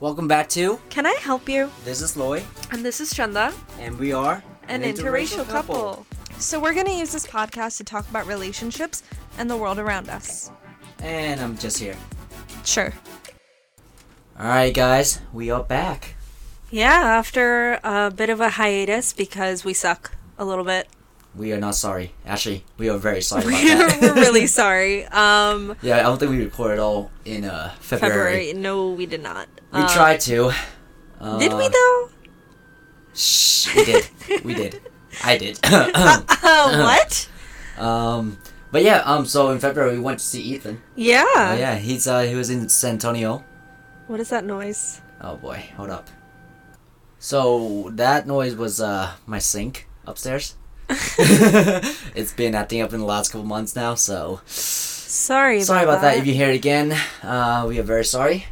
[0.00, 1.70] Welcome back to Can I help you?
[1.84, 6.06] This is Lloyd, And this is Chanda, and we are an, interracial, couple.
[6.38, 9.02] So we're gonna use this podcast to talk about relationships
[9.38, 10.50] and the world around us.
[11.00, 11.96] And I'm just here.
[12.64, 12.92] Sure.
[14.38, 16.16] Alright, guys, we are back.
[16.70, 20.88] Yeah, after a bit of a hiatus because we suck a little bit.
[21.36, 22.12] We are not sorry.
[22.26, 23.56] Actually, we are very sorry about
[23.90, 23.98] that.
[24.00, 25.04] we're really sorry.
[25.06, 28.12] Um, yeah, I don't think we recorded all in uh, February.
[28.12, 28.52] February.
[28.54, 29.48] No, we did not.
[29.74, 30.52] We Um, tried to.
[31.20, 32.10] Uh, Did we though?
[33.14, 34.08] Shh, we did.
[34.44, 34.80] we did.
[35.24, 35.58] I did.
[36.46, 37.28] Uh, what?
[37.78, 38.38] um,
[38.70, 40.82] but yeah, um, so in February we went to see Ethan.
[40.94, 41.24] Yeah.
[41.26, 43.42] Oh, yeah, he's uh, he was in San Antonio.
[44.06, 45.00] What is that noise?
[45.20, 46.08] Oh boy, hold up.
[47.18, 50.56] So that noise was uh my sink upstairs.
[50.88, 55.62] it's been acting up in the last couple months now, so Sorry.
[55.62, 56.18] sorry about that.
[56.18, 58.44] If you hear it again, uh, we are very sorry.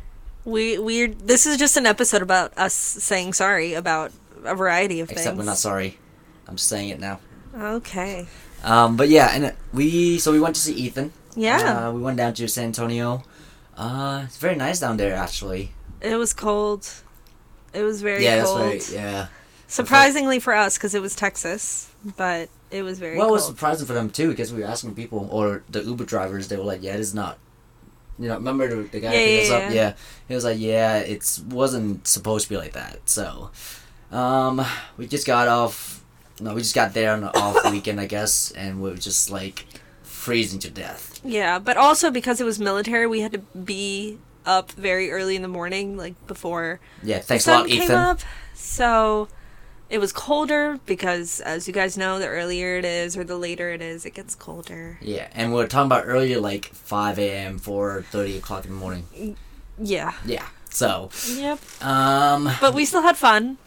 [0.45, 4.13] We we this is just an episode about us saying sorry about
[4.45, 5.27] a variety of Except things.
[5.27, 5.99] Except we're not sorry.
[6.49, 7.21] I'm saying it now.
[7.55, 8.27] Okay.
[8.65, 11.13] Um, but yeah, and we so we went to see Ethan.
[11.37, 11.89] Yeah.
[11.89, 13.23] Uh, we went down to San Antonio.
[13.77, 15.73] Uh, it's very nice down there actually.
[16.01, 16.89] It was cold.
[17.73, 18.61] It was very yeah, cold.
[18.61, 19.01] that's right.
[19.01, 19.27] Yeah.
[19.67, 23.87] Surprisingly for us, because it was Texas, but it was very Well, it was surprising
[23.87, 26.49] for them too because we were asking people or the Uber drivers.
[26.49, 27.39] They were like, "Yeah, it is not."
[28.19, 29.63] You know, remember the, guy Yeah, picked us yeah, up?
[29.63, 29.71] yeah.
[29.73, 29.93] Yeah,
[30.29, 33.51] he was like, "Yeah, it's wasn't supposed to be like that." So,
[34.11, 34.65] um,
[34.97, 36.05] we just got off.
[36.41, 39.31] No, we just got there on an off weekend, I guess, and we were just
[39.31, 39.67] like
[40.03, 41.21] freezing to death.
[41.25, 45.43] yeah, but also because it was military, we had to be up very early in
[45.43, 47.97] the morning, like before Yeah, thanks a lot, Ethan.
[47.97, 48.21] up.
[48.55, 49.29] So
[49.93, 53.71] it was colder because, as you guys know, the earlier it is or the later
[53.71, 54.99] it is, it gets colder.
[55.03, 58.77] Yeah, and we were talking about earlier, like five a.m., four thirty o'clock in the
[58.77, 59.37] morning.
[59.79, 60.13] Yeah.
[60.25, 60.47] Yeah.
[60.71, 61.59] So, Yep.
[61.85, 63.59] um, But we still had fun.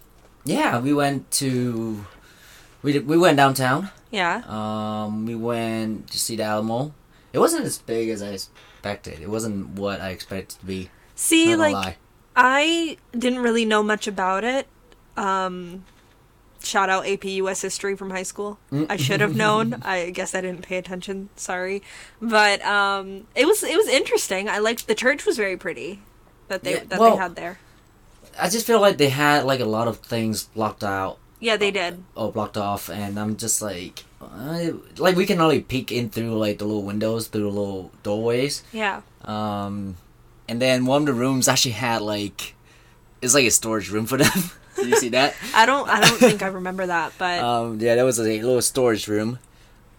[0.43, 2.03] yeah, we went to,
[2.81, 3.91] we did, we went downtown.
[4.09, 4.41] Yeah.
[4.47, 6.93] Um, we went to see the Alamo.
[7.33, 9.19] It wasn't as big as I expected.
[9.21, 10.89] It wasn't what I expected it to be.
[11.15, 11.97] See, like lie.
[12.35, 14.67] I didn't really know much about it.
[15.15, 15.83] Um,
[16.65, 18.57] shout out AP US History from high school.
[18.71, 18.87] Mm.
[18.89, 19.75] I should have known.
[19.83, 21.29] I guess I didn't pay attention.
[21.35, 21.81] Sorry,
[22.21, 24.49] but um, it was it was interesting.
[24.49, 25.99] I liked the church was very pretty
[26.47, 27.59] that they Yeah, that well- they had there.
[28.37, 31.71] I just feel like they had like a lot of things blocked out Yeah, they
[31.71, 32.03] did.
[32.17, 36.35] Oh, blocked off, and I'm just like, uh, like we can only peek in through
[36.37, 38.63] like the little windows, through the little doorways.
[38.73, 39.01] Yeah.
[39.23, 39.95] Um,
[40.49, 42.55] and then one of the rooms actually had like,
[43.21, 44.31] it's like a storage room for them.
[44.85, 45.35] Did you see that?
[45.55, 48.61] I don't I don't think I remember that, but Um, yeah, that was a little
[48.61, 49.39] storage room.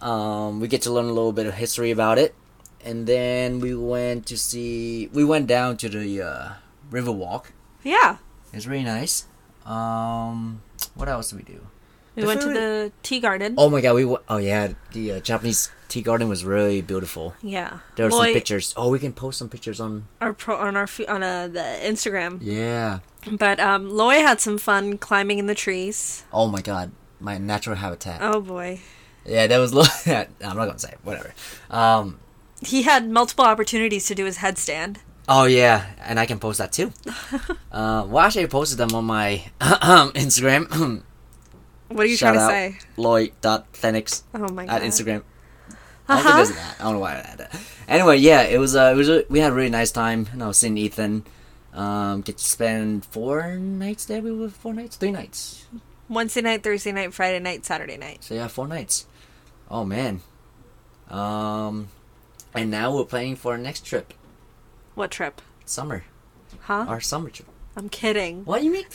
[0.01, 2.33] Um, we get to learn a little bit of history about it,
[2.85, 5.09] and then we went to see.
[5.11, 6.49] We went down to the uh,
[6.91, 7.51] river walk.
[7.83, 8.17] yeah,
[8.53, 9.25] it's really nice.
[9.65, 10.61] Um,
[10.95, 11.59] what else did we do?
[12.17, 13.53] We The went to food- the tea garden.
[13.57, 17.35] Oh my god, we w- oh yeah, the uh, Japanese tea garden was really beautiful.
[17.41, 18.73] Yeah, There were some Lloyd- pictures.
[18.75, 20.07] Oh, we can post some pictures on.
[20.19, 22.39] Our pro, on our on uh, the Instagram.
[22.41, 22.99] Yeah.
[23.31, 26.23] But um, Loy had some fun climbing in the trees.
[26.33, 28.19] Oh my god, my natural habitat.
[28.21, 28.81] Oh boy.
[29.25, 29.73] Yeah, that was.
[29.77, 30.27] Lo- I'm
[30.57, 31.33] not gonna say it, whatever.
[31.69, 32.19] Um.
[32.65, 34.97] He had multiple opportunities to do his headstand.
[35.29, 36.91] Oh yeah, and I can post that too.
[37.71, 39.43] uh, well, actually, I posted them on my
[40.15, 41.03] Instagram.
[41.89, 42.85] What are you Shout trying to say?
[42.97, 44.75] Lloyd.thenix Oh my god.
[44.75, 45.23] at Instagram.
[46.09, 46.45] I don't think Uh-huh.
[46.45, 46.75] that.
[46.79, 47.59] I don't know why I had that.
[47.87, 48.75] Anyway, yeah, it was.
[48.75, 49.09] Uh, it was.
[49.09, 50.27] A, we had a really nice time.
[50.31, 51.25] And I was seeing Ethan.
[51.73, 54.21] Um, get to spend four nights there.
[54.21, 55.65] We were four nights, three nights.
[56.09, 58.23] Wednesday night, Thursday night, Friday night, Saturday night.
[58.23, 59.05] So yeah, four nights.
[59.69, 60.21] Oh man.
[61.09, 61.89] Um,
[62.53, 64.13] and now we're planning for our next trip.
[64.95, 65.41] What trip?
[65.65, 66.03] Summer.
[66.61, 66.85] Huh?
[66.87, 67.47] Our summer trip.
[67.77, 68.43] I'm kidding.
[68.43, 68.85] What do you mean?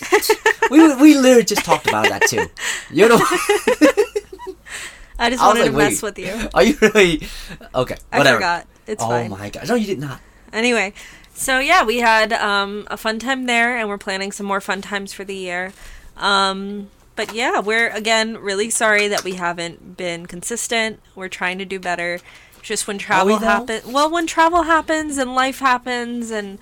[0.71, 2.47] we we literally just talked about that too.
[2.91, 3.17] You know.
[5.19, 6.35] I just I wanted to mess with you.
[6.53, 7.29] Are you really?
[7.75, 7.97] Okay.
[8.11, 8.39] I Whatever.
[8.39, 8.67] forgot.
[8.89, 9.31] It's oh fine.
[9.31, 9.69] my gosh!
[9.69, 10.21] No, you did not.
[10.53, 10.95] Anyway,
[11.33, 14.83] so yeah, we had um, a fun time there, and we're planning some more fun
[14.83, 15.73] times for the year.
[16.17, 20.99] Um, but yeah, we're again really sorry that we haven't been consistent.
[21.15, 22.19] We're trying to do better.
[22.63, 23.47] Just when travel though?
[23.47, 26.59] happens, well, when travel happens and life happens, and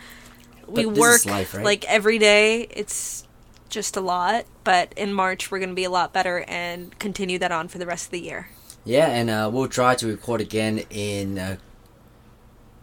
[0.70, 1.64] we work life, right?
[1.64, 3.26] like every day, it's
[3.69, 4.44] just a lot.
[4.64, 7.87] But in March, we're gonna be a lot better and continue that on for the
[7.87, 8.49] rest of the year.
[8.84, 11.56] Yeah, and uh, we'll try to record again in uh,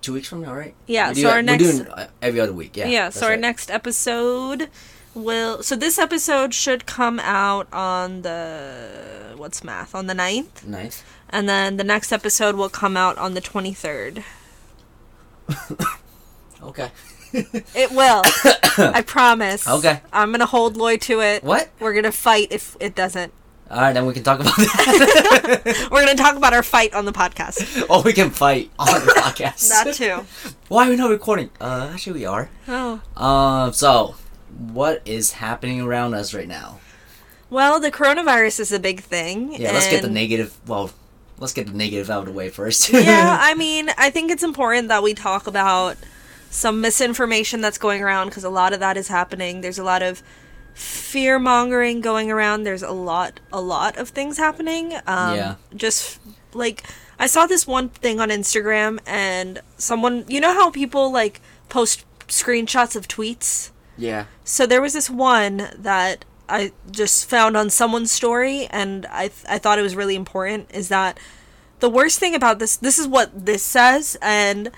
[0.01, 0.75] two weeks from now, right?
[0.85, 2.77] Yeah, so our we're next- doing uh, every other week.
[2.77, 2.87] Yeah.
[2.87, 3.39] Yeah, so our right.
[3.39, 4.69] next episode
[5.13, 9.95] will so this episode should come out on the what's math?
[9.95, 10.65] On the 9th.
[10.65, 11.03] ninth.
[11.29, 14.23] And then the next episode will come out on the 23rd.
[16.63, 16.89] Okay.
[17.33, 18.21] It will.
[18.77, 19.67] I promise.
[19.67, 20.01] Okay.
[20.13, 21.43] I'm gonna hold Lloyd to it.
[21.43, 21.69] What?
[21.79, 23.33] We're gonna fight if it doesn't.
[23.69, 25.87] All right, then we can talk about that.
[25.91, 27.85] We're gonna talk about our fight on the podcast.
[27.89, 29.67] Oh, we can fight on the podcast.
[29.83, 30.25] That too.
[30.69, 31.49] Why are we not recording?
[31.59, 32.49] Uh, actually, we are.
[32.67, 33.01] Oh.
[33.17, 34.15] Um, so
[34.57, 36.79] what is happening around us right now?
[37.49, 39.53] Well, the coronavirus is a big thing.
[39.53, 40.57] Yeah, let's get the negative.
[40.65, 40.91] Well,
[41.37, 42.89] let's get the negative out of the way first.
[42.93, 45.97] yeah, I mean, I think it's important that we talk about
[46.57, 49.61] some misinformation that's going around because a lot of that is happening.
[49.61, 50.23] There's a lot of
[50.73, 52.63] fear mongering going around.
[52.63, 54.85] There's a lot, a lot of things happening.
[55.05, 55.55] Um, Yeah.
[55.75, 56.19] Just
[56.53, 56.83] like
[57.19, 62.05] I saw this one thing on Instagram, and someone, you know how people like post
[62.27, 63.69] screenshots of tweets.
[63.97, 64.25] yeah.
[64.43, 69.45] So there was this one that I just found on someone's story, and I th-
[69.47, 70.69] I thought it was really important.
[70.73, 71.19] Is that
[71.81, 72.77] the worst thing about this?
[72.77, 74.71] This is what this says, and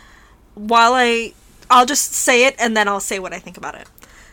[0.55, 1.33] while I
[1.69, 3.87] I'll just say it, and then I'll say what I think about it.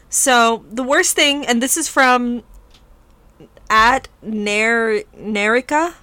[0.09, 2.43] So the worst thing, and this is from
[3.69, 5.95] at Ner Nerica,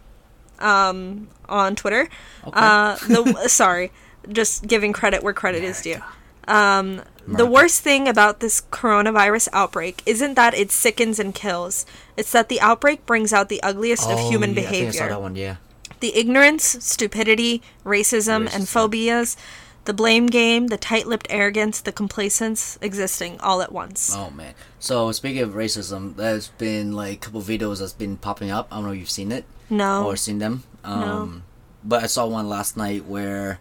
[0.59, 2.09] um, on Twitter.
[2.45, 2.51] Okay.
[2.53, 3.91] Uh, the sorry,
[4.29, 6.01] just giving credit where credit is due.
[6.47, 11.85] Um, the worst thing about this coronavirus outbreak isn't that it sickens and kills.
[12.17, 14.91] It's that the outbreak brings out the ugliest of human Oh, yeah, I think I
[14.91, 15.09] saw behavior.
[15.09, 15.35] that one.
[15.35, 15.55] Yeah.
[16.01, 19.37] The ignorance, stupidity, racism, and phobias,
[19.85, 24.15] the blame game, the tight lipped arrogance, the complacence existing all at once.
[24.15, 24.53] Oh man.
[24.79, 28.67] So speaking of racism, there's been like a couple videos that's been popping up.
[28.71, 30.05] I don't know if you've seen it No.
[30.05, 30.63] or seen them.
[30.83, 31.43] Um,
[31.83, 33.59] But I saw one last night where,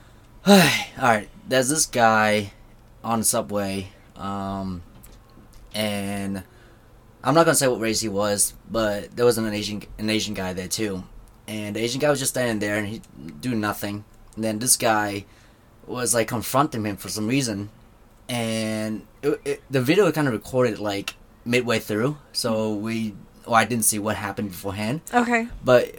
[0.46, 0.56] all
[1.00, 2.52] right, there's this guy
[3.02, 4.82] on the subway, um,
[5.74, 6.42] and
[7.22, 10.34] I'm not gonna say what race he was, but there was an Asian an Asian
[10.34, 11.04] guy there too,
[11.48, 13.02] and the Asian guy was just standing there and he
[13.40, 14.04] doing nothing.
[14.36, 15.24] And then this guy
[15.86, 17.70] was like confronting him for some reason,
[18.28, 21.14] and it, it, the video kind of recorded like
[21.44, 23.14] midway through, so we
[23.46, 25.48] well I didn't see what happened beforehand, Okay.
[25.64, 25.96] but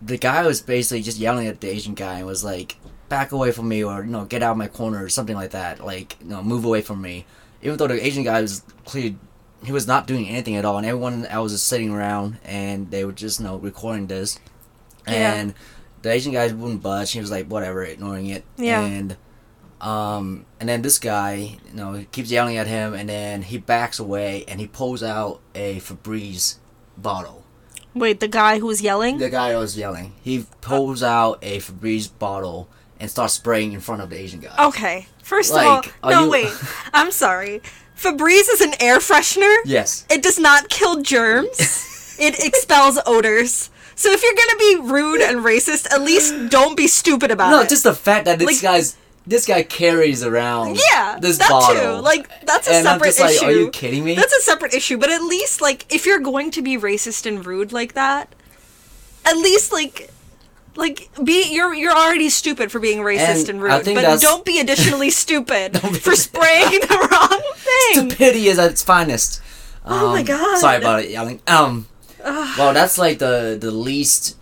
[0.00, 2.76] the guy was basically just yelling at the Asian guy and was like,
[3.08, 5.50] "Back away from me," or you know, "Get out of my corner," or something like
[5.50, 5.84] that.
[5.84, 7.26] Like, you know, move away from me.
[7.62, 9.16] Even though the Asian guy was clearly
[9.64, 12.90] he was not doing anything at all, and everyone else was just sitting around and
[12.90, 14.38] they were just you know recording this,
[15.08, 15.50] Yeah.
[16.04, 17.12] The Asian guy wouldn't budge.
[17.12, 18.44] He was like, whatever, ignoring it.
[18.56, 18.80] Yeah.
[18.84, 19.16] And
[19.80, 23.58] um, and then this guy, you know, he keeps yelling at him, and then he
[23.58, 26.56] backs away and he pulls out a Febreze
[26.96, 27.44] bottle.
[27.94, 29.18] Wait, the guy who was yelling?
[29.18, 30.12] The guy who was yelling.
[30.22, 32.68] He pulls out a Febreze bottle
[33.00, 34.54] and starts spraying in front of the Asian guy.
[34.66, 35.06] Okay.
[35.22, 36.52] First Like, of all, no, you- wait.
[36.92, 37.60] I'm sorry.
[37.96, 39.56] Febreze is an air freshener.
[39.64, 40.06] Yes.
[40.10, 42.16] It does not kill germs.
[42.18, 43.70] it expels odors.
[43.96, 47.60] So if you're gonna be rude and racist, at least don't be stupid about No,
[47.60, 47.62] it.
[47.64, 48.96] No, just the fact that this Like- guy's
[49.26, 51.96] this guy carries around yeah, this that bottle.
[51.98, 52.02] too.
[52.02, 53.44] Like that's a and I'm separate like, issue.
[53.46, 54.14] are you kidding me?
[54.16, 54.98] That's a separate issue.
[54.98, 58.34] But at least like if you're going to be racist and rude like that,
[59.24, 60.10] at least like
[60.76, 64.44] like be you're you're already stupid for being racist And and, rude, but that's- don't
[64.44, 68.10] be additionally stupid be- for spraying the wrong thing.
[68.10, 69.40] Stupidity is at its finest.
[69.86, 70.58] Oh my Um, God.
[70.58, 71.40] Sorry about it, yelling.
[71.46, 71.86] Um,
[72.58, 74.36] well, that's like the the least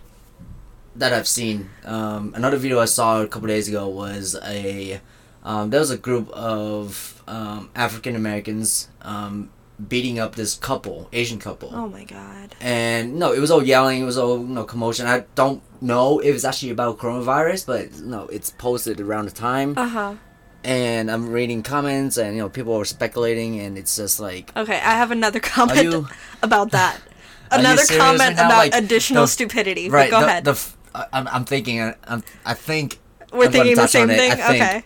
[0.95, 1.69] that I've seen.
[1.85, 5.01] Um, another video I saw a couple days ago was a
[5.43, 9.49] um, there was a group of um, African Americans um,
[9.87, 11.69] beating up this couple, Asian couple.
[11.73, 12.55] Oh my god.
[12.61, 14.01] and no, it was all yelling.
[14.01, 15.05] It was all you know commotion.
[15.07, 19.73] I don't know if it's actually about coronavirus, but no, it's posted around the time,
[19.77, 20.13] Uh huh.
[20.63, 24.77] and I'm reading comments, and you know people are speculating, and it's just like Okay,
[24.77, 26.05] I have another comment
[26.41, 26.99] about that.
[27.59, 29.89] Another comment about Like, additional the- stupidity.
[29.89, 30.09] right.
[30.09, 30.43] but go the, ahead.
[30.45, 30.73] The,
[31.13, 31.79] I'm, I'm thinking.
[31.79, 32.99] uh, I'm, I think
[33.31, 34.31] We're I'm thinking the same thing.
[34.33, 34.83] Okay.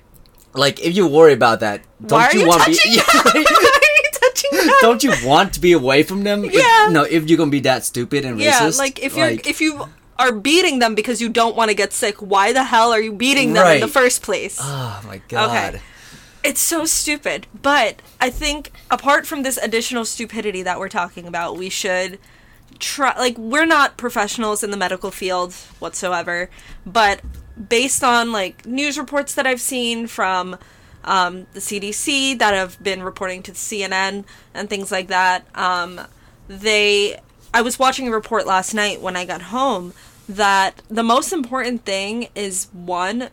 [0.54, 2.96] Like if you worry about that, don't you want touching be?
[2.98, 3.22] that?
[3.26, 4.80] Why are you touching that?
[4.82, 6.46] don't you want to be away from them?
[6.46, 6.88] If- Yeah.
[6.92, 9.62] no, if you're gonna be that stupid and Yeah, racist, like if you're like, if
[9.62, 13.00] you are beating them because you don't want to get sick, why the hell are
[13.02, 14.58] you beating them in the first place?
[14.62, 15.76] oh my god.
[15.76, 15.82] Okay.
[16.44, 17.46] It's so stupid.
[17.62, 22.18] But I think apart from this additional stupidity that we're talking about, we should
[22.80, 26.50] try like we're not professionals in the medical field whatsoever,
[26.86, 27.22] but
[27.70, 30.58] based on like news reports that I've seen from
[31.04, 36.02] um, the CDC that have been reporting to CNN and things like that, um,
[36.48, 37.20] they
[37.54, 39.94] I was watching a report last night when I got home
[40.30, 43.30] that the most important thing is one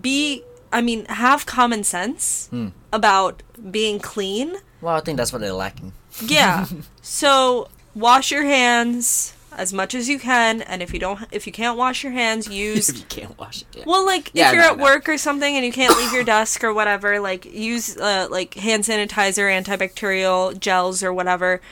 [0.00, 0.42] be
[0.72, 2.48] I mean have common sense
[2.92, 4.56] about being clean.
[4.80, 5.92] Well, I think that's what they're lacking.
[6.22, 6.66] Yeah.
[7.02, 9.32] so wash your hands.
[9.56, 12.46] as much as you can, and if you don't, if you can't wash your hands,
[12.64, 13.66] use if you can't wash it.
[13.78, 13.84] Yeah.
[13.86, 14.84] Well, like Yeah, if you're no, at no.
[14.84, 18.52] work or something and you can't leave your desk or whatever, like use uh, like
[18.54, 21.62] hand sanitizer, antibacterial gels or whatever,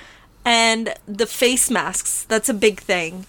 [0.46, 2.24] and the face masks.
[2.24, 3.26] That's a big thing.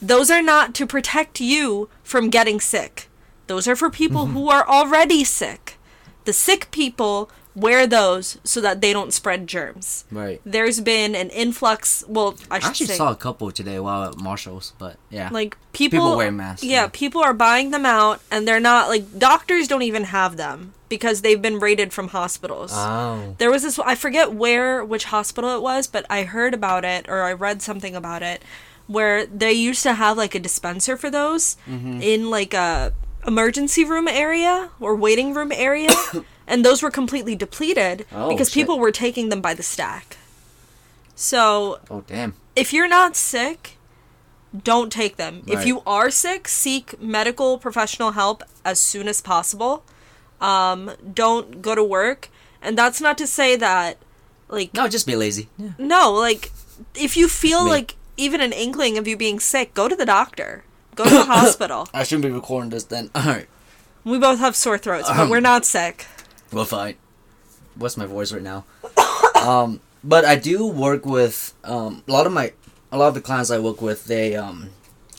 [0.00, 3.08] Those are not to protect you from getting sick.
[3.46, 4.32] Those are for people Mm-hmm.
[4.34, 5.76] who are already sick.
[6.24, 10.04] The sick people wear those so that they don't spread germs.
[10.10, 10.40] right.
[10.44, 12.04] There's been an influx.
[12.08, 15.28] Well, I I actually say, saw a couple today while at Marshalls, but yeah.
[15.32, 16.88] like people, People wear masks, Yeah, yeah.
[16.92, 21.20] people are buying them out, and they're not like doctors don't even have them because
[21.22, 22.70] they've been raided from hospitals.
[22.74, 23.34] oh.
[23.38, 27.08] there was this I forget where which hospital it was, but I heard about it
[27.08, 28.42] or I read something about it
[28.86, 32.00] where they used to have like a dispenser for those Mm-hmm.
[32.00, 32.92] in like a
[33.26, 35.90] emergency room area or waiting room area
[36.48, 38.54] and those were completely depleted Oh, because shit.
[38.54, 40.16] people were taking them by the stack.
[41.14, 42.34] So, Oh damn.
[42.56, 43.76] if you're not sick,
[44.64, 45.42] don't take them.
[45.46, 49.84] If you are sick, seek medical professional help as soon as possible.
[50.40, 52.28] Um, don't go to work.
[52.62, 53.98] And that's not to say that,
[54.48, 55.48] like, No, just be lazy.
[55.58, 55.70] Yeah.
[55.78, 56.50] no, like,
[56.94, 57.70] if you feel Me.
[57.70, 60.64] like even an inkling of you being sick, go to the doctor.
[60.94, 61.88] Go to the hospital.
[61.92, 63.10] I shouldn't be recording this then.
[63.14, 63.48] Alright.
[64.04, 65.28] We both have sore throats, but Um.
[65.30, 66.06] we're not sick.
[66.52, 66.94] Well, fine.
[67.76, 68.64] What's my voice right now?
[69.46, 72.52] um, but I do work with um, a lot of my
[72.90, 74.04] a lot of the clients I work with.
[74.06, 74.70] They um,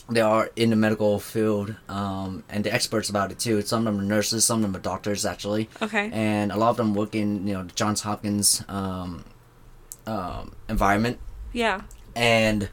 [0.08, 3.62] they are in the medical field um, and they're experts about it too.
[3.62, 6.10] Some of them are nurses, some of them are doctors actually, Okay.
[6.12, 9.24] and a lot of them work in you know the Johns Hopkins um,
[10.06, 11.18] um, environment.
[11.52, 11.82] Yeah.
[12.16, 12.68] and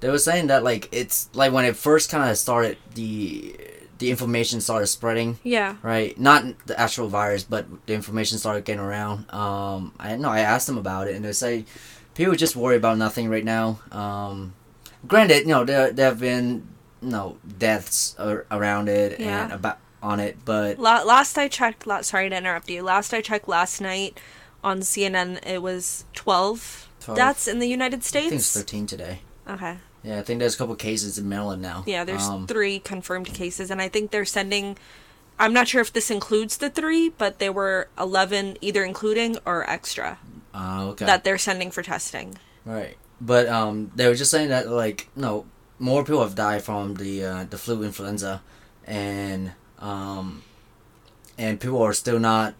[0.00, 3.56] they were saying that like it's like when it first kind of started the
[3.98, 5.76] the information started spreading Yeah.
[5.82, 10.40] right not the actual virus but the information started getting around um i know i
[10.40, 11.64] asked them about it and they say
[12.14, 14.54] people just worry about nothing right now um
[15.06, 16.66] granted you know there, there have been
[17.02, 19.44] you know deaths ar- around it Yeah.
[19.44, 22.82] and about on it but La- last I checked, la- sorry to interrupt you.
[22.82, 24.20] Last I checked last night
[24.62, 27.16] on CNN, it was 12, 12.
[27.16, 28.26] deaths in the United States.
[28.26, 28.54] i think it's.
[28.54, 29.78] 13 today Okay.
[30.06, 33.26] Yeah i think there's a couple cases in maryland now Yeah, there's um, three confirmed
[33.26, 34.78] cases, and I think they're sending.
[35.38, 39.68] I'm not sure if this includes the three, but there were 11 either including or
[39.68, 40.18] extra
[40.54, 42.38] uh, okay that they're sending for testing.
[42.64, 42.96] Right.
[43.20, 45.44] But um, they were just saying that like no
[45.78, 48.42] more people have died from the uh, the flu influenza,
[48.86, 50.42] and um,
[51.36, 52.54] and people are still not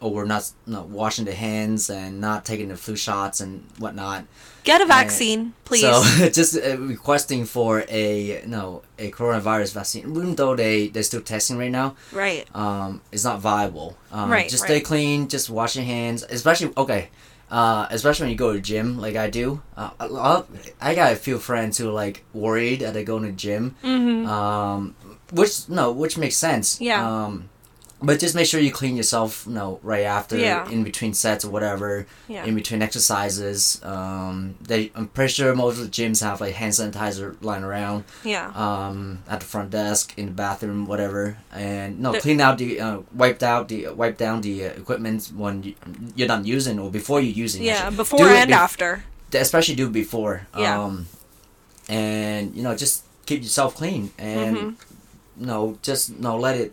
[0.00, 4.24] or were not not washing their hands and not taking the flu shots and whatnot.
[4.64, 4.88] Get a Right.
[5.02, 5.82] vaccine, please.
[5.82, 6.02] So
[6.40, 11.56] just uh, requesting for a no a coronavirus vaccine, even though they they're still testing
[11.58, 12.44] right now right.
[12.54, 13.96] um, is not viable.
[14.12, 14.84] Um, Right, Just stay right.
[14.84, 15.28] clean.
[15.28, 16.22] Just wash your hands.
[16.28, 17.08] Especially okay.
[17.50, 19.60] Uh, especially when you go to gym, like I do.
[19.76, 20.46] Uh, lot-
[20.80, 23.74] I got a few friends who are like worried that they go to the gym.
[23.82, 24.26] Mm-hmm.
[24.28, 24.94] Um,
[25.32, 26.80] which no, which makes sense.
[26.80, 27.02] Yeah.
[27.02, 27.48] Um,
[28.02, 29.44] but just make sure you clean yourself.
[29.46, 30.68] You know, right after, Yeah.
[30.70, 32.06] in between sets or whatever.
[32.28, 32.44] Yeah.
[32.44, 33.80] In between exercises.
[33.84, 38.04] Um, they I'm pretty sure most of the gyms have like hand sanitizer lying around
[38.24, 38.50] yeah.
[38.54, 42.80] um, at the front desk, in the bathroom, whatever, and no, The- clean out the
[42.80, 45.74] uh, wiped out the wipe down the uh, equipment when you,
[46.16, 47.62] you're done using or before you're using.
[47.62, 47.74] yeah.
[47.74, 47.96] actually.
[47.96, 49.04] Before Do and bef- after.
[49.34, 50.46] especially do before.
[50.56, 50.80] Yeah.
[50.82, 51.06] Um,
[51.88, 54.74] and you know, just keep yourself clean, and Mhm.
[55.40, 56.72] you know, just you know, let it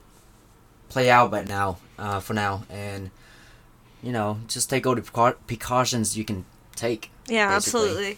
[0.89, 1.31] play out.
[1.31, 3.11] But now, uh, for now, and
[4.01, 7.11] you know, just take all the precautions you can take.
[7.27, 7.89] Yeah, basically.
[7.89, 8.17] absolutely.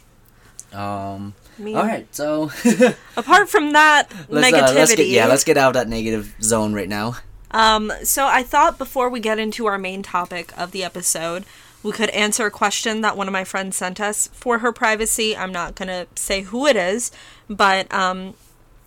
[0.71, 2.51] Um, mean, all right, so
[3.17, 6.35] Apart from that let's, negativity, uh, let's get yeah, let's get out of that negative
[6.41, 7.17] zone right now.
[7.51, 11.45] Um, so I thought before we get into our main topic of the episode,
[11.81, 15.35] we could answer a question that one of my friends sent us for her privacy.
[15.35, 17.11] I'm not gonna say who it is,
[17.49, 18.35] but um,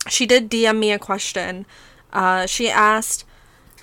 [0.09, 1.67] she did DM me a question.
[2.13, 3.25] Uh, she asked,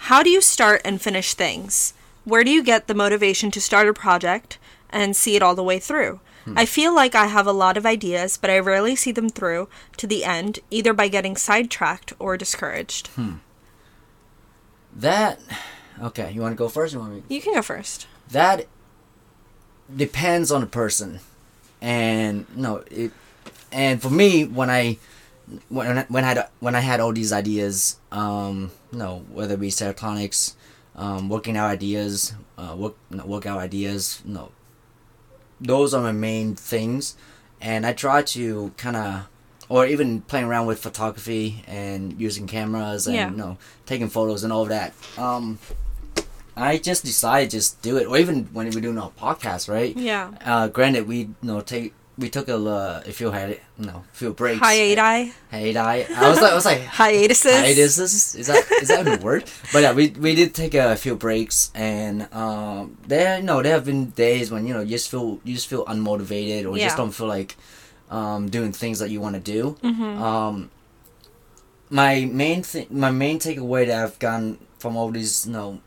[0.08, 1.94] "How do you start and finish things?
[2.26, 4.58] Where do you get the motivation to start a project
[4.90, 6.58] and see it all the way through?" Hmm.
[6.58, 9.68] I feel like I have a lot of ideas, but I rarely see them through
[9.98, 13.08] to the end, either by getting sidetracked or discouraged.
[13.08, 13.36] Hmm.
[14.96, 15.40] That
[16.02, 16.32] okay.
[16.32, 16.94] You want to go first?
[16.94, 17.24] Or you want me?
[17.36, 18.08] You can go first.
[18.30, 18.68] That
[19.96, 21.20] depends on the person,
[21.82, 23.12] and no, it.
[23.72, 24.98] And for me, when I
[25.70, 29.60] when I, when I had when I had all these ideas, um, no, whether it
[29.60, 30.56] be serotonics,
[30.96, 34.52] um, working out ideas, uh, work workout ideas, no,
[35.62, 37.16] those are my main things,
[37.62, 39.28] and I try to kind of,
[39.68, 43.30] or even playing around with photography and using cameras and Yeah.
[43.32, 44.94] you know taking photos and all of that.
[45.18, 45.60] Um,
[46.56, 49.96] I just decided just do it, or even when we're doing our podcast, right?
[49.96, 50.32] Yeah.
[50.44, 54.34] Uh, granted, we you know take we took a uh, a few hi- no few
[54.34, 54.60] breaks.
[54.60, 55.32] Hiati.
[55.52, 56.10] Hiati.
[56.12, 57.62] I was like I was like Hiatuses.
[57.64, 58.36] hiatuses.
[58.36, 59.46] Is that is that a word?
[59.74, 63.74] But yeah, we we did take a few breaks, and um, there you know there
[63.74, 66.86] have been days when you know you just feel you just feel unmotivated or Yeah.
[66.86, 67.56] just don't feel like
[68.12, 69.78] um, doing things that you want to do.
[69.82, 70.22] Mm-hmm.
[70.22, 70.72] Um,
[71.90, 75.80] my main thing, my main takeaway that I've gotten from all these you know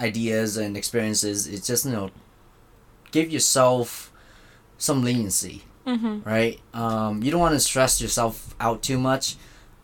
[0.00, 2.10] ideas and experiences is just you know
[3.12, 4.12] give yourself
[4.78, 6.28] some leniency Mm-hmm.
[6.28, 6.58] right?
[6.74, 9.36] Um, you don't want to stress yourself out too much,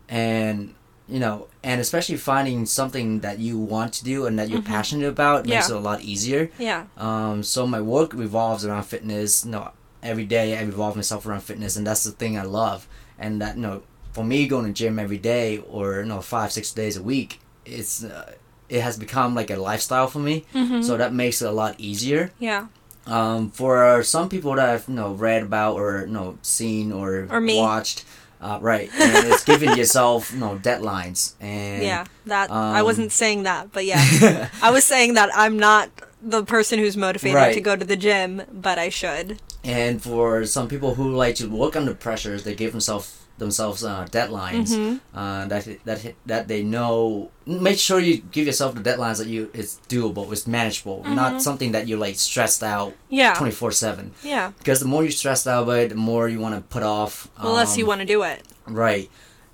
[0.09, 0.75] and
[1.09, 4.65] you know, and especially finding something that you want to do and that you're Mhm.
[4.65, 6.51] passionate about makes it a lot easier.
[6.59, 6.85] Yeah.
[6.97, 9.45] Um, so my work revolves around fitness.
[9.45, 9.71] You know,
[10.03, 12.89] every day I revolve myself around fitness, and that's the thing I love.
[13.19, 13.83] And that you know,
[14.13, 17.41] for me, going to gym every day or you know five six days a week,
[17.65, 18.33] it's uh,
[18.69, 20.47] it has become like a lifestyle for me.
[20.55, 20.83] Mm-hmm.
[20.83, 22.67] So that makes it a lot easier yeah.
[23.07, 27.27] Um, for some people that I've you know read about or you know seen or,
[27.31, 28.05] Or watched,
[28.41, 28.91] uh, right?
[28.95, 32.05] And it's giving yourself you know deadlines and Yeah.
[32.27, 34.49] That I um, wasn't saying that, but yeah.
[34.63, 35.91] I was saying that I'm not
[36.23, 37.55] the person who's motivated Right.
[37.55, 39.41] to go to the gym, but I should.
[39.65, 44.07] and for some people who like to work under pressures, they give themselves themselves uh,
[44.11, 45.01] deadlines Mhm.
[45.15, 47.31] uh, that that that they know.
[47.47, 51.15] Make sure you give yourself the deadlines that you it's doable, it's manageable, Mhm.
[51.15, 53.35] not something that you're like stressed out Yeah.
[53.35, 54.13] twenty four seven.
[54.23, 54.53] Yeah.
[54.59, 57.29] Because the more you're stressed out by it, the more you want to put off.
[57.41, 58.43] The less you um, want to do it.
[58.67, 59.11] Right.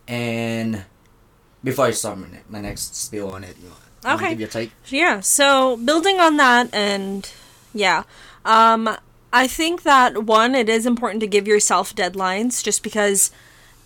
[0.07, 0.85] And
[1.65, 3.69] before I start my, ne- my next spiel on it, you
[4.05, 4.31] wanna Okay.
[4.31, 4.71] give your take.
[4.89, 7.29] Yeah, so building on that and
[7.75, 8.03] yeah.
[8.45, 8.97] Um
[9.33, 13.31] I think that one it is important to give yourself deadlines just because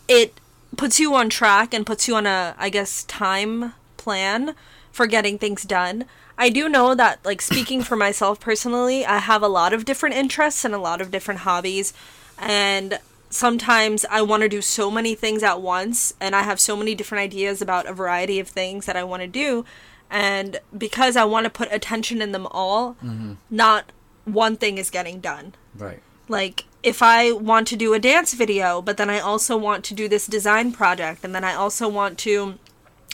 [0.08, 0.38] it
[0.76, 4.54] puts you on track and puts you on a I guess time plan
[4.90, 6.04] for getting things done.
[6.38, 10.16] I do know that like speaking for myself personally, I have a lot of different
[10.16, 11.92] interests and a lot of different hobbies
[12.38, 12.98] and
[13.30, 16.94] sometimes I want to do so many things at once and I have so many
[16.94, 19.64] different ideas about a variety of things that I want to do
[20.10, 23.34] and because I want to put attention in them all, mm-hmm.
[23.50, 23.92] not
[24.26, 25.54] one thing is getting done.
[25.74, 26.02] Right.
[26.28, 29.94] Like if I want to do a dance video, but then I also want to
[29.94, 32.58] do this design project and then I also want to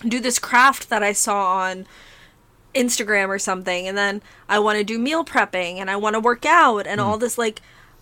[0.07, 1.87] do this craft that I saw on
[2.75, 6.21] Instagram or something and then I want to do meal prepping and I want to
[6.21, 7.21] work out and all hmm.
[7.21, 7.61] this like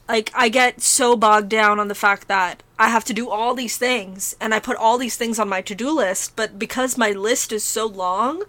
[0.09, 3.55] like I get so bogged down on the fact that I have to do all
[3.55, 7.11] these things and I put all these things on my to-do list but because my
[7.13, 8.43] list is so long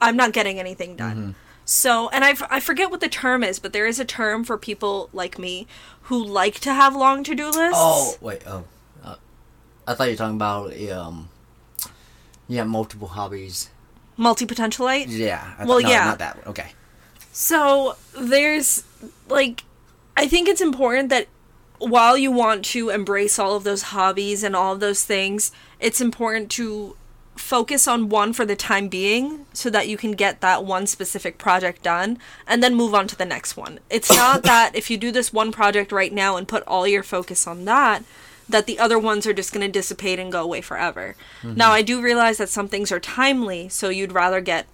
[0.00, 1.16] I'm not getting anything done.
[1.16, 1.45] Mm-hmm.
[1.68, 4.44] So, and I, f- I forget what the term is, but there is a term
[4.44, 5.66] for people like me
[6.02, 7.74] who like to have long to-do lists.
[7.74, 8.42] Oh wait.
[8.46, 8.64] Oh,
[9.04, 9.16] uh,
[9.86, 11.28] I thought you were talking about um.
[12.48, 13.70] Yeah, multiple hobbies.
[14.16, 15.06] multi-potentialite.
[15.08, 15.54] Yeah.
[15.58, 16.04] I Well, no, yeah.
[16.04, 16.36] Not that.
[16.36, 16.46] one.
[16.48, 16.70] Okay.
[17.32, 18.84] So there's
[19.28, 19.64] like,
[20.16, 21.26] I think it's important that
[21.78, 25.50] while you want to embrace all of those hobbies and all of those things,
[25.80, 26.96] it's important to
[27.36, 31.38] focus on one for the time being so that you can get that one specific
[31.38, 33.78] project done and then move on to the next one.
[33.90, 37.02] It's not that if you do this one project right now and put all your
[37.02, 38.04] focus on that,
[38.48, 41.16] that the other ones are just going to dissipate and go away forever.
[41.42, 41.56] Mm-hmm.
[41.56, 44.66] Now, I do realize that some things are timely, so you'd rather get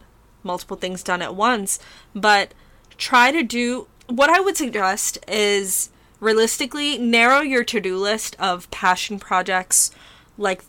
[0.42, 1.78] multiple things done at once,
[2.14, 2.52] but
[2.98, 9.18] try to do what I would suggest is realistically narrow your to-do list of passion
[9.18, 9.90] projects
[10.36, 10.62] like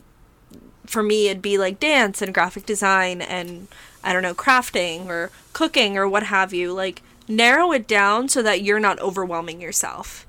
[0.86, 3.68] for me it'd be like dance and graphic design and
[4.02, 8.42] I don't know crafting or cooking or what have you like narrow it down so
[8.42, 10.26] that you're not overwhelming yourself.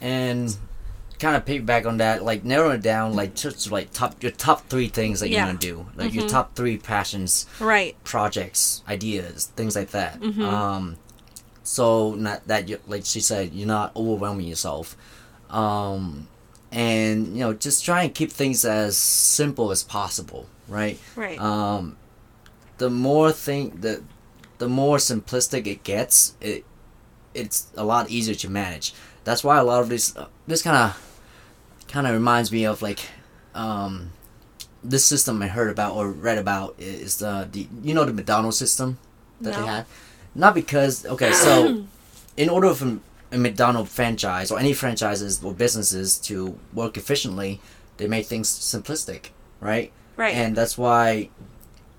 [0.00, 0.54] And
[1.18, 4.68] kind of piggyback on that, like narrow it down, like just like top your top
[4.68, 5.46] three things that you Yeah.
[5.46, 7.96] want to do, like your top three passions, Right.
[8.04, 10.20] projects, ideas, things like that.
[10.20, 10.42] Mm-hmm.
[10.44, 10.96] Um,
[11.62, 14.96] so not that you like she said, you're not overwhelming yourself.
[15.48, 16.28] Um,
[16.74, 20.98] and you know, just try and keep things as simple as possible, right?
[21.16, 21.38] Right.
[21.40, 21.96] Um,
[22.78, 24.02] the more thing the
[24.58, 26.64] the more simplistic it gets, it
[27.32, 28.92] it's a lot easier to manage.
[29.24, 31.00] That's why a lot of this uh, this kind of
[31.88, 33.00] kind of reminds me of like
[33.54, 34.10] um,
[34.82, 38.58] this system I heard about or read about is the, the you know the McDonald's
[38.58, 38.98] system
[39.40, 39.60] that No.
[39.60, 39.86] they had.
[40.34, 41.84] Not because okay, so
[42.36, 42.98] in order for
[43.34, 47.60] a McDonald franchise or any franchises or businesses to work efficiently,
[47.96, 49.92] they make things simplistic, right?
[50.16, 50.34] right.
[50.34, 51.30] And that's why,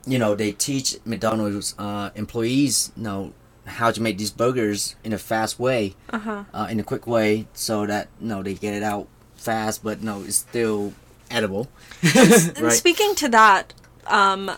[0.06, 3.34] you know, they teach McDonald's uh, employees, you know,
[3.66, 6.44] how to make these burgers in a fast way, uh-huh.
[6.54, 10.02] uh, in a quick way, so that you know they get it out fast, but
[10.04, 10.94] no, it's still
[11.30, 11.68] edible.
[12.16, 12.72] And right.
[12.72, 13.74] speaking to that,
[14.06, 14.52] um,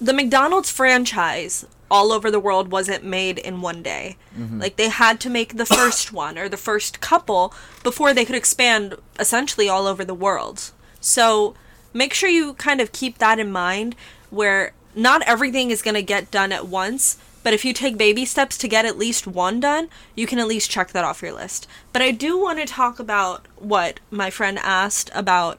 [0.00, 4.16] the McDonald's franchise all over the world wasn't made in one day.
[4.38, 4.60] Mm-hmm.
[4.60, 8.36] Like they had to make the first one or the first couple before they could
[8.36, 10.70] expand essentially all over the world.
[11.00, 11.54] So
[11.92, 13.94] make sure you kind of keep that in mind
[14.30, 17.18] where not everything is going to get done at once.
[17.42, 20.46] But if you take baby steps to get at least one done, you can at
[20.46, 21.66] least check that off your list.
[21.92, 25.58] But I do want to talk about what my friend asked about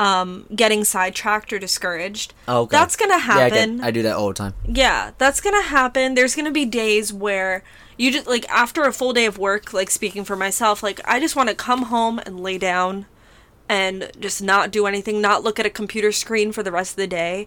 [0.00, 2.32] um, getting sidetracked or discouraged.
[2.48, 2.76] Oh, okay.
[2.76, 3.80] That's gonna Yeah, I, get- happen.
[3.82, 4.54] I do that all the time.
[4.66, 6.14] Yeah, that's gonna happen.
[6.14, 7.62] There's gonna be days where
[7.98, 11.20] you just like after a full day of work, like speaking for myself, like I
[11.20, 13.04] just want to come home and lay down
[13.68, 16.96] and just not do anything, not look at a computer screen for the rest of
[16.96, 17.46] the day.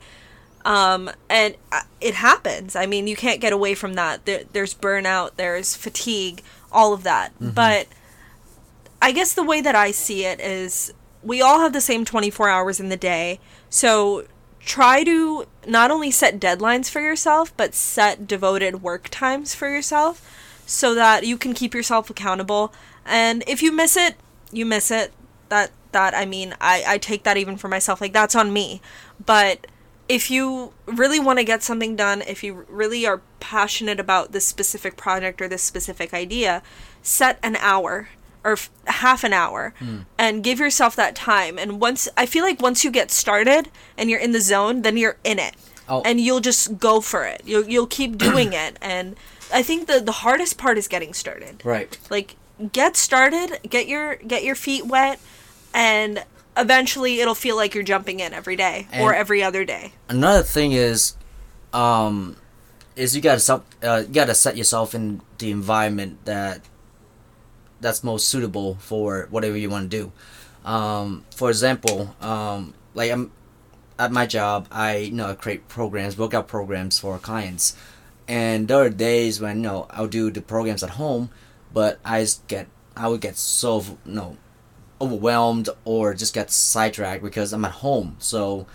[0.64, 2.76] Um, and uh, it happens.
[2.76, 4.26] I mean, you can't get away from that.
[4.26, 7.34] There, there's burnout, there's fatigue, all of that.
[7.42, 7.88] But
[9.02, 12.50] I guess the way that I see it is we all have the same 24
[12.50, 13.40] hours in the day.
[13.70, 14.26] So
[14.60, 20.22] try to not only set deadlines for yourself, but set devoted work times for yourself
[20.66, 22.74] so that you can keep yourself accountable.
[23.06, 24.16] And if you miss it,
[24.52, 25.12] you miss it.
[25.50, 28.02] That that I mean, I I take that even for myself.
[28.02, 28.82] Like that's on me.
[29.24, 29.68] But
[30.10, 34.46] if you really want to get something done, if you really are passionate about this
[34.46, 36.62] specific project or this specific idea,
[37.02, 38.10] set an hour
[38.44, 39.74] or f- half an hour
[40.18, 41.58] and give yourself that time.
[41.58, 44.98] And once I feel like once you get started and you're in the zone, then
[44.98, 45.56] you're in it.
[45.90, 46.02] Oh.
[46.06, 47.42] And you'll just go for it.
[47.46, 48.78] You'll you'll keep doing it.
[48.82, 49.16] And
[49.54, 51.98] I think the the hardest part is getting started Right.
[52.10, 52.36] like
[52.72, 55.20] get started get your get your feet wet
[55.74, 56.24] and
[56.56, 60.72] eventually it'll feel like you're jumping in every day or every other day Another thing
[60.72, 61.16] is,
[61.74, 62.38] um,
[62.96, 66.62] is you gotta self, uh, you gotta set yourself in the environment that
[67.84, 70.12] that's most suitable for whatever you want to do.
[70.66, 73.32] Um, for example, um, like I'm
[74.00, 77.76] at my job, I you know I create programs, workout programs for clients,
[78.28, 81.30] and there are days when you know I'll do the programs at home,
[81.74, 84.38] but I just get I would get so you know
[85.02, 88.66] overwhelmed or just get sidetracked because I'm at home, so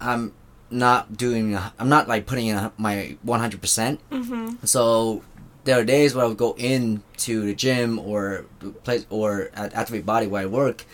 [0.00, 0.32] I'm
[0.70, 4.00] not doing I'm not like putting in my 100 percent.
[4.10, 4.66] mm-hmm.
[4.66, 5.22] So
[5.64, 8.44] there are days where I would go in to the gym or
[8.84, 10.84] place or at Activate Body where I work,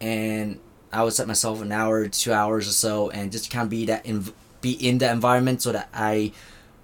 [0.00, 0.58] and
[0.92, 3.86] I would set myself an hour, two hours or so, and just kind of be
[3.86, 4.24] that in,
[4.60, 6.32] be in that environment so that I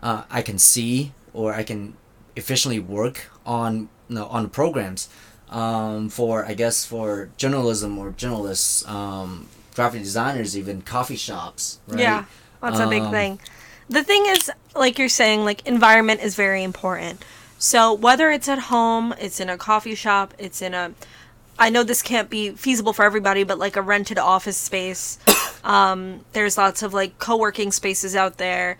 [0.02, 1.94] uh, I can see or I can
[2.34, 5.08] efficiently work on you know, on the programs
[5.50, 11.78] um, for I guess for journalism or journalists, um, graphic designers, even coffee shops.
[11.88, 12.00] Right?
[12.00, 12.24] yeah
[12.60, 13.40] that's a big Um, thing
[13.88, 17.24] the thing is like you're saying like environment is very important.
[17.58, 20.92] So whether it's at home it's in a coffee shop it's in a
[21.58, 25.18] i know this can't be feasible for everybody but like a rented office space
[25.64, 28.76] um, there's lots of like co-working spaces out there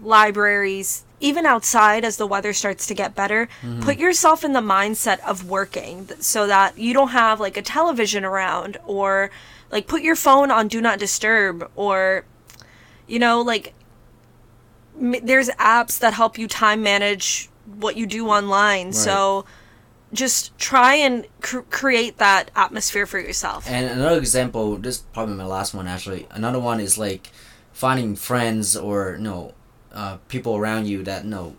[0.00, 3.48] libraries even outside as the weather starts to get better
[3.80, 7.62] put yourself in the mindset of working th- so that you don't have like a
[7.62, 9.30] television around or
[9.72, 12.24] like put your phone on do not disturb or
[13.06, 13.72] you know like
[15.00, 19.44] there's apps that help you time manage what you do online so
[20.12, 25.34] just try and cr- create that atmosphere for yourself And another example, this is probably
[25.34, 26.26] my last one actually.
[26.30, 27.28] Another one is like
[27.72, 29.52] finding friends or you know,
[29.92, 31.56] uh, people around you that you know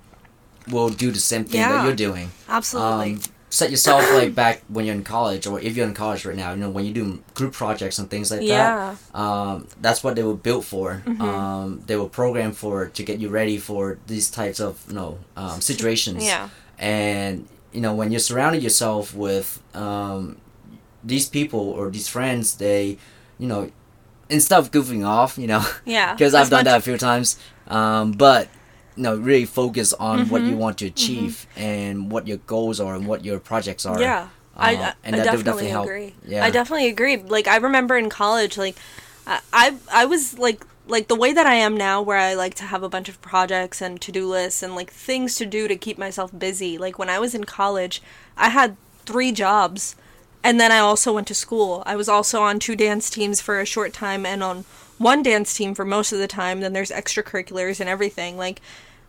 [0.67, 1.71] will do the same thing Yeah.
[1.73, 2.32] that you're doing.
[2.47, 6.23] absolutely Um, set yourself like back when you're in college, or if you're in college
[6.25, 9.19] right now, you know when you do group projects and things like yeah that.
[9.19, 11.01] Um, that's what they were built for.
[11.05, 11.19] Mhm.
[11.21, 15.17] Um, they were programmed for to get you ready for these types of you know
[15.35, 20.38] um, situations yeah and you know when you're surrounding yourself with um,
[21.03, 22.97] these people or these friends they
[23.38, 23.69] you know
[24.29, 27.38] instead of goofing off you know yeah because i've done much- that a few times
[27.67, 28.47] um, but
[28.99, 30.63] you know really focus on what you Mhm.
[30.65, 34.27] want to achieve and what your goals are and what your projects are Yeah.
[34.57, 35.85] I, Uh, I, and that would definitely, definitely help.
[35.85, 36.13] agree.
[36.33, 36.43] Yeah.
[36.45, 37.15] I definitely agree.
[37.35, 38.75] Like I remember in college, like
[39.25, 39.65] I, I
[40.01, 40.59] I was like
[40.95, 43.17] like the way that I am now, where I like to have a bunch of
[43.21, 46.77] projects and to do lists and like things to do to keep myself busy.
[46.85, 48.01] Like when I was in college,
[48.35, 49.95] I had three jobs,
[50.43, 51.83] and then I also went to school.
[51.85, 54.65] I was also on two dance teams for a short time and on
[54.97, 56.59] one dance team for most of the time.
[56.59, 58.35] Then there's extracurriculars and everything.
[58.45, 58.59] Like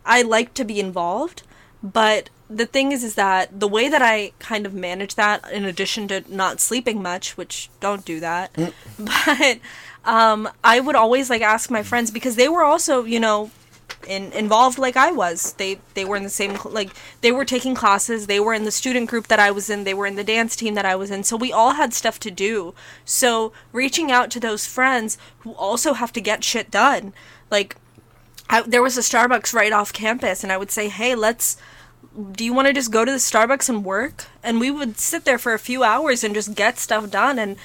[0.05, 1.43] I like to be involved,
[1.83, 5.63] but the thing is is that the way that I kind of manage that in
[5.63, 8.51] addition to not sleeping much, which don't do that.
[8.99, 9.59] But
[10.03, 13.51] um I would always like ask my friends because they were also, you know,
[14.07, 15.53] in, involved like I was.
[15.53, 18.27] They they were in the same like they were taking classes.
[18.27, 19.83] They were in the student group that I was in.
[19.83, 21.23] They were in the dance team that I was in.
[21.23, 22.73] So we all had stuff to do.
[23.05, 27.13] So reaching out to those friends who also have to get shit done,
[27.49, 27.75] like
[28.51, 31.57] I, there was a Starbucks right off campus, and I would say, "Hey, let's."
[32.33, 34.25] Do you want to just go to the Starbucks and work?
[34.43, 37.39] And we would sit there for a few hours and just get stuff done.
[37.39, 37.55] And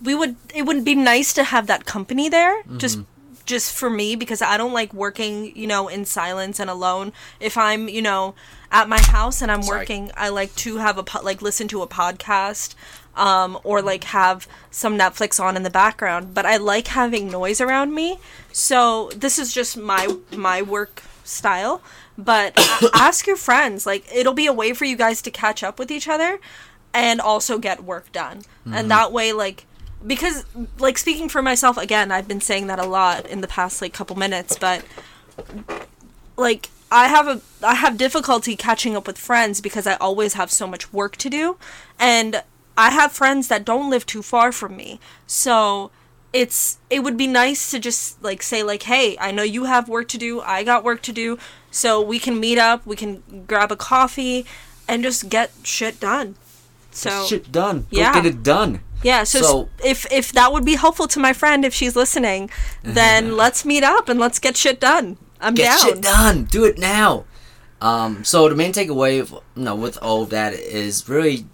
[0.00, 0.36] we would.
[0.54, 2.78] It would be nice to have that company there, mm-hmm.
[2.78, 3.00] just
[3.46, 7.12] just for me because I don't like working, you know, in silence and alone.
[7.40, 8.34] If I'm, you know,
[8.70, 9.80] at my house and I'm Sorry.
[9.80, 12.74] working, I like to have a po- like listen to a podcast
[13.16, 16.34] um, or like have some Netflix on in the background.
[16.34, 18.18] But I like having noise around me.
[18.52, 21.82] So this is just my my work style.
[22.16, 22.54] But
[22.94, 23.86] ask your friends.
[23.86, 26.38] Like it'll be a way for you guys to catch up with each other
[26.94, 28.42] and also get work done.
[28.66, 29.66] And that way, like
[30.06, 30.44] because
[30.78, 33.92] like speaking for myself again, I've been saying that a lot in the past like
[33.92, 34.84] couple minutes, but
[36.36, 40.50] like I have a I have difficulty catching up with friends because I always have
[40.50, 41.56] so much work to do
[41.98, 42.42] and
[42.76, 45.00] I have friends that don't live too far from me.
[45.26, 45.90] So
[46.32, 49.88] it's it would be nice to just like say like hey, I know you have
[49.88, 51.38] work to do, I got work to do,
[51.70, 54.44] so we can meet up, we can grab a coffee
[54.88, 56.36] and just get shit done.
[56.90, 57.86] So Shit done.
[57.90, 58.12] Yeah.
[58.12, 58.80] Go get it done.
[59.02, 62.50] yeah, so, So- if if that would be helpful to my friend if she's listening,
[62.82, 65.18] then let's meet up and let's get shit done.
[65.40, 65.76] I'm Get down.
[65.76, 66.44] Get shit done.
[66.44, 67.24] Do it now.
[67.82, 71.44] Um, so the main takeaway, of, you know, with all of that is really,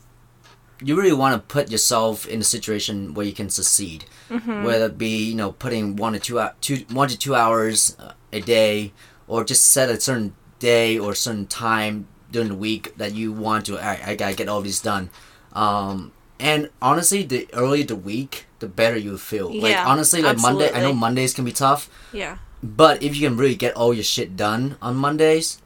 [0.85, 4.05] you really want to put yourself in a situation where you can succeed.
[4.31, 4.65] Mm-hmm.
[4.65, 7.97] Whether it be you know putting one to two, hou- two one to two hours
[7.99, 8.93] uh, a day,
[9.27, 13.67] or just set a certain day or certain time during the week that you want
[13.67, 13.77] to.
[13.77, 15.11] Right, I gotta get all these done.
[15.53, 19.53] Um, and honestly, the earlier the week, the better you feel.
[19.53, 20.93] like honestly, like Monday, I know.
[20.93, 21.89] Mondays can be tough.
[22.13, 22.39] Yeah.
[22.63, 25.59] But if you can really get all your shit done on Mondays,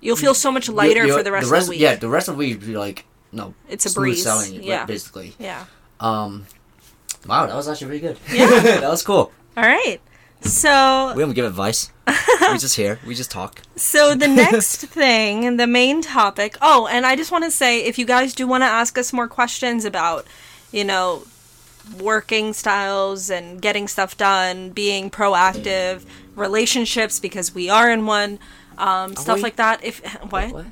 [0.00, 1.80] You'll feel so much lighter you're- for the rest, of the week.
[1.80, 4.86] Yeah, the rest of the week you're like no, It's a breeze, like, yeah.
[4.86, 5.34] basically.
[5.38, 5.64] Yeah.
[6.00, 6.46] Um,
[7.26, 8.18] wow, that was actually really good.
[8.32, 8.46] Yeah.
[8.80, 9.32] that was cool.
[9.56, 10.00] All right.
[10.42, 11.90] So We don't give advice.
[12.06, 12.98] we just hear.
[13.06, 13.62] We just talk.
[13.76, 16.56] so the next thing, the main topic.
[16.60, 19.12] Oh, and I just want to say if you guys do want to ask us
[19.12, 20.26] more questions about,
[20.70, 21.24] you know,
[21.98, 26.04] working styles and getting stuff done, being proactive,
[26.36, 28.38] relationships because we are in one,
[28.76, 29.42] um, stuff we?
[29.42, 29.82] like that.
[29.82, 30.52] If what?
[30.52, 30.66] What?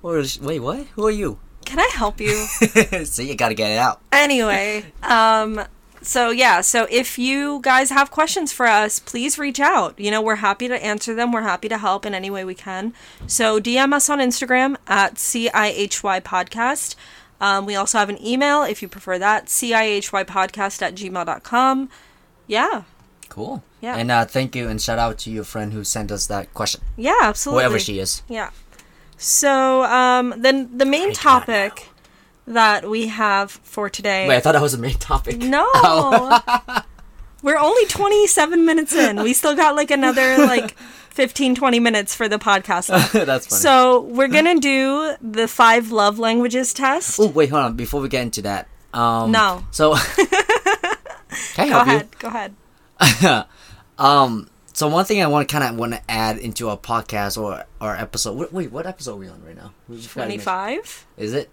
[0.00, 0.86] What is- Wait, what?
[0.94, 1.38] Who are you?
[1.68, 2.34] Can I help you?
[3.04, 4.00] See, you gotta get it out.
[4.10, 5.60] anyway, um,
[6.00, 9.98] so yeah, so if you guys have questions for us, please reach out.
[10.00, 11.30] You know, we're happy to answer them.
[11.30, 12.94] We're happy to help in any way we can.
[13.26, 16.94] So DM us on Instagram at CIHY Podcast.
[17.40, 21.90] Um, we also have an email if you prefer that, CIHYpodcast at gmail.com.
[22.46, 22.82] Yeah.
[23.28, 23.62] Cool.
[23.82, 23.94] Yeah.
[23.96, 26.80] And uh, thank you and shout out to your friend who sent us that question,
[26.96, 27.62] Yeah, absolutely.
[27.64, 28.22] whoever she is.
[28.28, 28.50] Yeah.
[29.18, 31.88] So, um, then the main topic
[32.46, 34.26] that we have for today.
[34.28, 35.38] Wait, I thought that was the main topic.
[35.38, 35.68] No.
[35.74, 36.82] Oh.
[37.42, 39.22] We're only 27 minutes in.
[39.22, 40.72] We still got like another like
[41.10, 42.88] 15 20 minutes for the podcast.
[43.12, 43.60] That's funny.
[43.60, 47.20] So, we're going to do the 5 love languages test.
[47.20, 47.74] oh wait, hold on.
[47.76, 49.64] Before we get into that, um, No.
[49.70, 50.26] So, can
[51.58, 51.92] I Go help you?
[51.92, 52.18] ahead.
[52.18, 53.46] Go ahead.
[53.98, 57.36] um so one thing i want to kind of want to add into our podcast
[57.40, 60.28] or our episode wait, wait what episode are we on right now We forgot to
[60.28, 61.06] mention- 25?
[61.16, 61.50] is it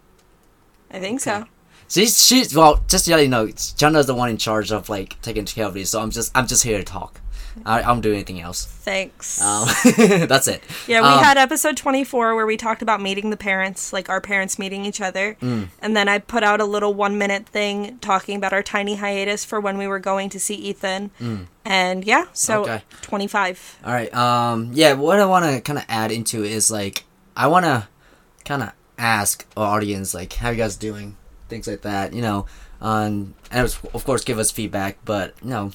[0.91, 1.45] I think so.
[1.89, 5.19] she's she's well just to let you know Jenna's the one in charge of like
[5.21, 7.19] taking care of these so i'm just i'm just here to talk
[7.65, 9.41] I, I don't do anything else Thanks.
[9.41, 9.67] um
[10.27, 13.91] that's it yeah, we um, had episode 24 where we talked about meeting the parents,
[13.93, 15.35] like our parents meeting each other.
[15.41, 15.69] Mm.
[15.79, 19.43] And then I put out a little one minute thing talking about our tiny hiatus
[19.45, 21.11] for when we were going to see Ethan.
[21.65, 22.63] And yeah, so Mm.
[22.63, 22.83] Okay.
[23.01, 23.79] 25.
[23.85, 27.03] all right um yeah what i want to kind of add into is like
[27.35, 27.87] i want to
[28.45, 31.17] kind of ask our audience like how you guys doing
[31.49, 32.45] things like that you know
[32.81, 35.71] um, and of course give us feedback but you know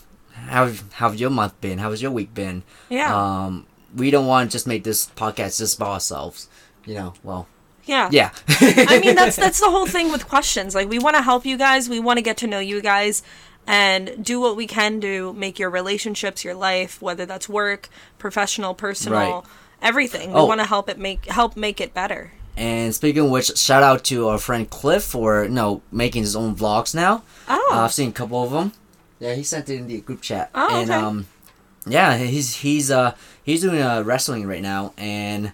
[0.51, 3.15] how how's your month been how's your week been Yeah.
[3.15, 6.49] um we don't want to just make this podcast just by ourselves
[6.85, 7.47] you know well
[7.85, 8.09] yeah.
[8.13, 10.75] yeah I mean that's that's the whole thing with questions.
[10.77, 13.23] Like we want to help you guys, we want to get to know you guys
[13.67, 18.75] and do what we can to make your relationships, your life, whether that's work, professional,
[18.75, 19.43] personal, Right.
[19.83, 20.31] everything.
[20.33, 20.45] We Oh.
[20.47, 22.33] want to help it make help make it better.
[22.57, 26.37] and speaking of which shout out to our friend cliff for you know making his
[26.37, 27.69] own vlogs now Oh.
[27.73, 28.73] Uh, i've seen a couple of them
[29.21, 30.99] yeah he sent it in the group chat Oh, and okay.
[31.01, 31.27] um
[31.87, 35.53] yeah he's he's uh he's doing uh wrestling right now and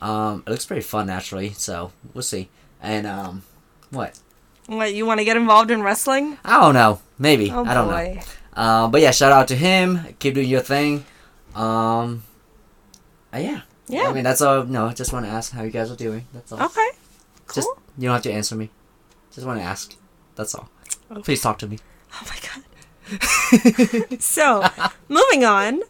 [0.00, 2.48] um it looks pretty fun actually so we'll see
[2.82, 3.42] and um
[3.90, 4.18] what
[4.66, 6.38] What, you want to get involved in wrestling?
[6.44, 8.20] i don't know maybe Oh i don't know.
[8.54, 10.14] Um, but yeah, shout out to him.
[10.18, 11.06] Keep doing your thing.
[11.54, 12.22] Um,
[13.32, 13.62] uh, yeah.
[13.88, 14.08] Yeah.
[14.08, 14.64] I mean, that's all.
[14.64, 16.26] No, I just want to ask how you guys are doing.
[16.34, 16.62] That's all.
[16.66, 16.88] Okay.
[17.46, 17.54] Cool.
[17.54, 18.68] Just you don't have to answer me.
[19.32, 19.96] Just want to ask.
[20.36, 20.68] That's all.
[21.10, 21.22] Okay.
[21.22, 21.78] Please talk to me.
[22.12, 22.62] Oh my god.
[24.18, 24.66] so,
[25.08, 25.82] moving on.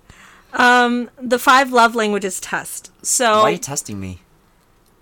[0.55, 2.91] Um, the five love languages test.
[3.05, 4.21] So Why are you testing me?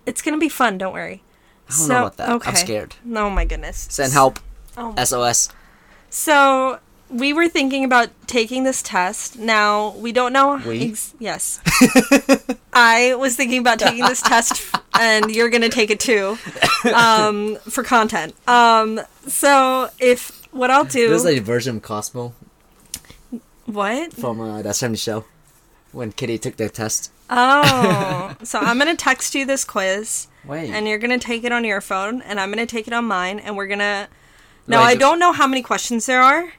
[0.05, 0.77] it's gonna be fun.
[0.77, 1.21] Don't worry.
[1.67, 2.29] I don't So- know about that.
[2.29, 2.49] okay.
[2.51, 2.95] I'm scared.
[3.13, 3.87] Oh my goodness.
[3.89, 4.39] Send help.
[4.77, 4.95] Oh.
[5.03, 5.49] SOS.
[6.09, 6.79] So
[7.09, 9.37] we were thinking about taking this test.
[9.37, 10.61] Now we don't know.
[10.65, 10.89] We?
[10.91, 11.59] ex- yes.
[12.73, 14.63] I was thinking about taking this test,
[14.97, 16.37] and you're gonna take it too,
[16.95, 18.33] um, for content.
[18.47, 22.33] Um, so if what I'll do, This is like a version of Cosmo
[23.65, 24.13] what?
[24.13, 25.25] from uh, that 70 show
[25.91, 27.11] when Kitty took the test.
[27.29, 30.69] Oh, so I'm gonna text you this quiz, Wait.
[30.71, 33.39] and you're gonna take it on your phone, and I'm gonna take it on mine,
[33.39, 34.07] and we're gonna.
[34.67, 36.53] Now Like I don't know how many questions there are,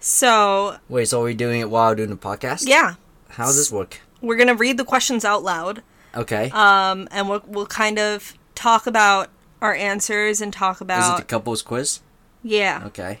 [0.00, 2.66] so Wait, so are we doing it while doing the podcast?
[2.66, 2.94] yeah,
[3.30, 4.00] How does this work?
[4.20, 5.82] we're gonna read the questions out loud.
[6.16, 6.48] Okay.
[6.52, 9.28] um, and we'll, we'll kind of talk about
[9.60, 11.00] our answers and talk about.
[11.00, 12.00] is it the couples quiz?
[12.44, 13.18] Yeah Okay.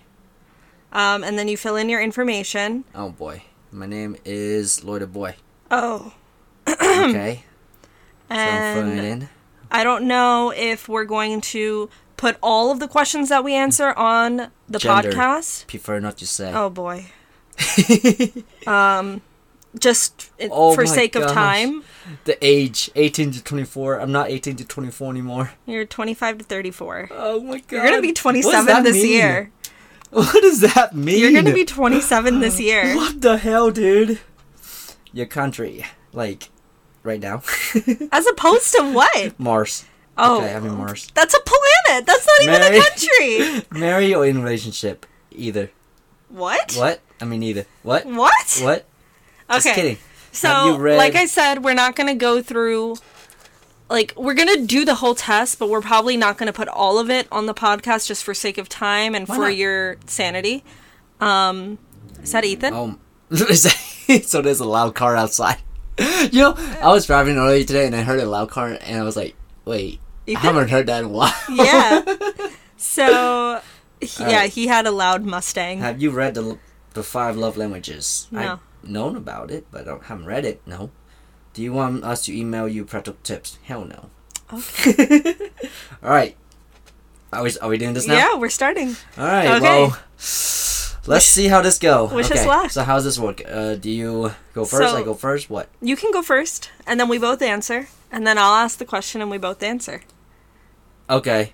[0.92, 3.42] um, and then you fill in your information Oh boy.
[3.72, 5.34] My name is Lloyd Boy.
[5.70, 6.12] oh
[6.68, 7.42] Okay.
[8.30, 9.28] so I'm filling and in.
[9.70, 13.92] i don't know if we're going to put all of the questions that we answer
[13.98, 15.10] on the Gender.
[15.10, 16.52] podcast Prefer not to say.
[16.54, 17.06] oh boy
[18.66, 19.20] um
[19.78, 21.82] just Oh for sake of time
[22.24, 24.00] The age 18 to 24.
[24.00, 25.50] I'm not 18 to 24 anymore.
[25.66, 27.72] you're 25 to 34 Oh my god.
[27.72, 29.06] you're gonna be 27 this mean?
[29.10, 29.50] year
[30.10, 31.18] What does that mean?
[31.18, 34.20] you're gonna be 27 this year What the hell, dude?
[35.12, 36.48] Your country, like,
[37.04, 37.42] right now,
[38.12, 39.84] as opposed to what Mars.
[40.18, 41.08] Oh, Okay, I'm in Mars.
[41.14, 42.06] That's a planet.
[42.06, 43.66] That's not even a country.
[43.80, 45.70] Marry or in relationship, either.
[46.28, 46.74] What?
[46.74, 47.00] What?
[47.20, 47.66] I mean, either.
[47.82, 48.06] What?
[48.06, 48.58] What?
[48.60, 48.86] What?
[49.50, 49.74] Just Okay.
[49.74, 49.98] kidding.
[50.32, 52.96] So, read- like I said, we're not going to go through.
[53.88, 56.68] Like, we're going to do the whole test, but we're probably not going to put
[56.68, 59.56] all of it on the podcast just for sake of time and Why for not?
[59.56, 60.64] your sanity.
[61.20, 61.78] Um,
[62.22, 62.74] is that Ethan?
[62.74, 63.00] Um,
[64.22, 65.58] so there's a loud car outside.
[66.32, 69.02] You know, I was driving earlier today and I heard a loud car and I
[69.04, 70.42] was like, wait, I Ethan?
[70.42, 71.32] haven't heard that in a while.
[71.48, 72.02] Yeah.
[72.76, 73.60] So,
[74.00, 75.78] he- yeah, he had a loud Mustang.
[75.80, 76.58] Have you read the
[76.94, 78.26] the five love languages?
[78.30, 78.40] No.
[78.40, 80.62] I've known about it, but I don't, haven't read it.
[80.66, 80.90] No.
[81.52, 83.58] Do you want us to email you practical tips?
[83.64, 84.10] Hell no.
[84.52, 85.34] Okay.
[86.02, 86.36] All right.
[87.32, 88.14] Are we, are we doing this now?
[88.14, 88.96] Yeah, we're starting.
[89.18, 89.46] All right.
[89.56, 89.60] Okay.
[89.60, 89.98] Well,
[91.06, 92.06] let's see how this go.
[92.06, 92.46] wish us okay.
[92.46, 92.70] luck.
[92.70, 93.42] So how's this work?
[93.46, 94.90] Uh, do you go first?
[94.92, 95.50] So- I go first.
[95.50, 95.68] What?
[95.80, 99.20] You can go first, and then we both answer, and then I'll ask the question
[99.20, 100.02] and we both answer.
[101.10, 101.52] Okay.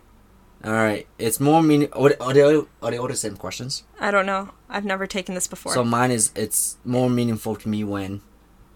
[0.64, 1.06] All right.
[1.18, 1.88] It's more meaning.
[1.92, 3.82] Are they, are they, all- are they all the same questions?
[3.98, 4.50] I don't know.
[4.68, 5.72] I've never taken this before.
[5.72, 6.32] So mine is.
[6.34, 8.20] It's more meaningful to me when.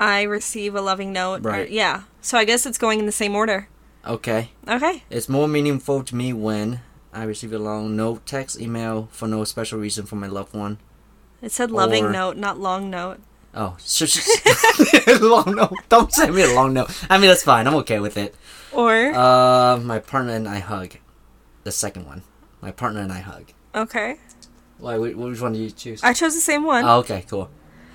[0.01, 1.45] I receive a loving note.
[1.45, 1.71] or- Right.
[1.71, 2.03] yeah.
[2.21, 3.69] So I guess it's going in the same order.
[4.07, 4.51] Okay.
[4.67, 5.03] Okay.
[5.11, 6.81] It's more meaningful to me when
[7.13, 10.79] I receive a long note, text, email for no special reason from my loved one.
[11.43, 13.21] It said loving Or- note, not long note.
[13.55, 15.75] Oh, sh- sh- long note.
[15.89, 16.91] Don't send me a long note.
[17.09, 17.67] I mean, that's fine.
[17.67, 18.35] I'm okay with it.
[18.73, 20.97] Or Uh, my partner and I hug.
[21.65, 22.23] The second one.
[22.61, 23.47] My partner and I hug.
[23.75, 24.17] okay.
[24.79, 24.97] Why?
[24.99, 26.03] Which one do you choose?
[26.03, 26.85] I chose the same one.
[26.85, 27.49] Oh, okay, cool.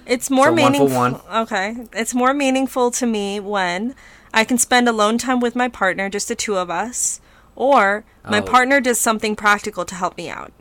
[0.06, 0.98] it's more so one for meaningful.
[0.98, 1.22] one.
[1.44, 1.76] Okay.
[1.94, 3.96] It's more meaningful to me when
[4.34, 7.20] I can spend alone time with my partner, just the two of us,
[7.56, 8.44] or my Oh.
[8.44, 10.54] partner does something practical to help me out.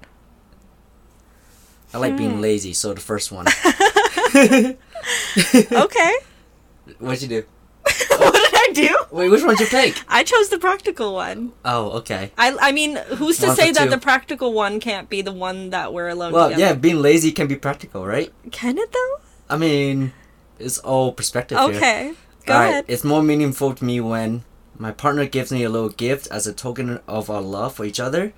[1.94, 2.18] I like Hmm.
[2.18, 3.46] being lazy, so the first one.
[4.34, 4.76] okay.
[6.98, 7.44] What'd you do?
[8.18, 8.98] what I do?
[9.10, 10.02] Wait, which one did you pick?
[10.08, 11.52] I chose the practical one.
[11.64, 12.32] Oh, okay.
[12.36, 13.90] I, I mean, who's to One say that two.
[13.90, 16.62] the practical one can't be the one that we're alone Well, together?
[16.62, 18.32] yeah, being lazy can be practical, right?
[18.50, 19.16] Can it though?
[19.50, 20.12] I mean,
[20.58, 21.68] it's all perspective here.
[21.76, 22.12] Okay.
[22.46, 22.84] Go Alright, ahead.
[22.88, 24.44] It's more meaningful to me when
[24.76, 28.00] my partner gives me a little gift as a token of our love for each
[28.00, 28.32] other,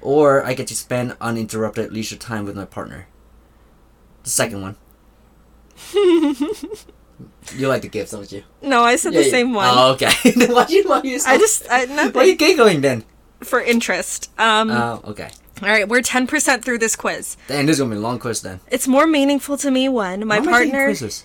[0.00, 3.06] or I get to spend uninterrupted leisure time with my partner.
[4.24, 4.76] The second one.
[7.56, 8.42] you like the gifts, don't you?
[8.62, 9.30] No, I said Yeah, the yeah.
[9.30, 9.68] same one.
[9.70, 10.10] Oh, okay.
[10.46, 13.04] why you why you I just I, why are you nothing giggling then?
[13.42, 14.30] for interest.
[14.38, 15.30] Um, Oh, okay.
[15.62, 17.36] all right, we're ten percent through this quiz.
[17.48, 18.60] Then this is gonna be a long quiz then.
[18.70, 20.86] It's more meaningful to me when my Why am I taking partner.
[20.88, 21.24] quizzes?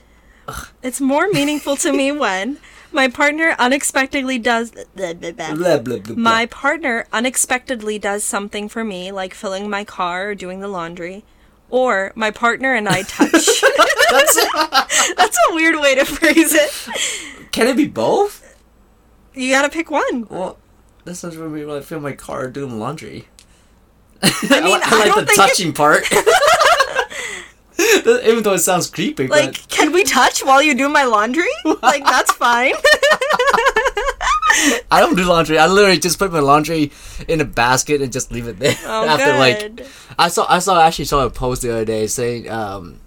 [0.81, 2.57] It's more meaningful to me when
[2.91, 4.71] my partner unexpectedly does.
[4.95, 5.99] Blah, blah, blah.
[6.15, 11.23] My partner unexpectedly does something for me, like filling my car or doing the laundry,
[11.69, 13.31] or my partner and I touch.
[14.11, 14.35] That's,
[15.15, 17.51] That's a weird way to phrase it.
[17.51, 18.43] can it be both?
[19.33, 20.27] You gotta pick one.
[20.29, 20.57] Well,
[21.05, 23.27] this is when we like fill my car doing laundry.
[24.23, 24.31] I
[24.63, 26.03] mean, like, I like the think it- touching part.
[27.79, 31.47] Even though it sounds creepy, Like, can we touch while you do my laundry?
[31.83, 32.73] Like, that's fine.
[34.91, 35.57] I don't do laundry.
[35.57, 36.91] I literally just put my laundry
[37.27, 38.75] in a basket and just leave it there.
[38.85, 39.85] Oh, After like.
[40.17, 42.99] I saw, I saw, actually saw a post the other day saying, um,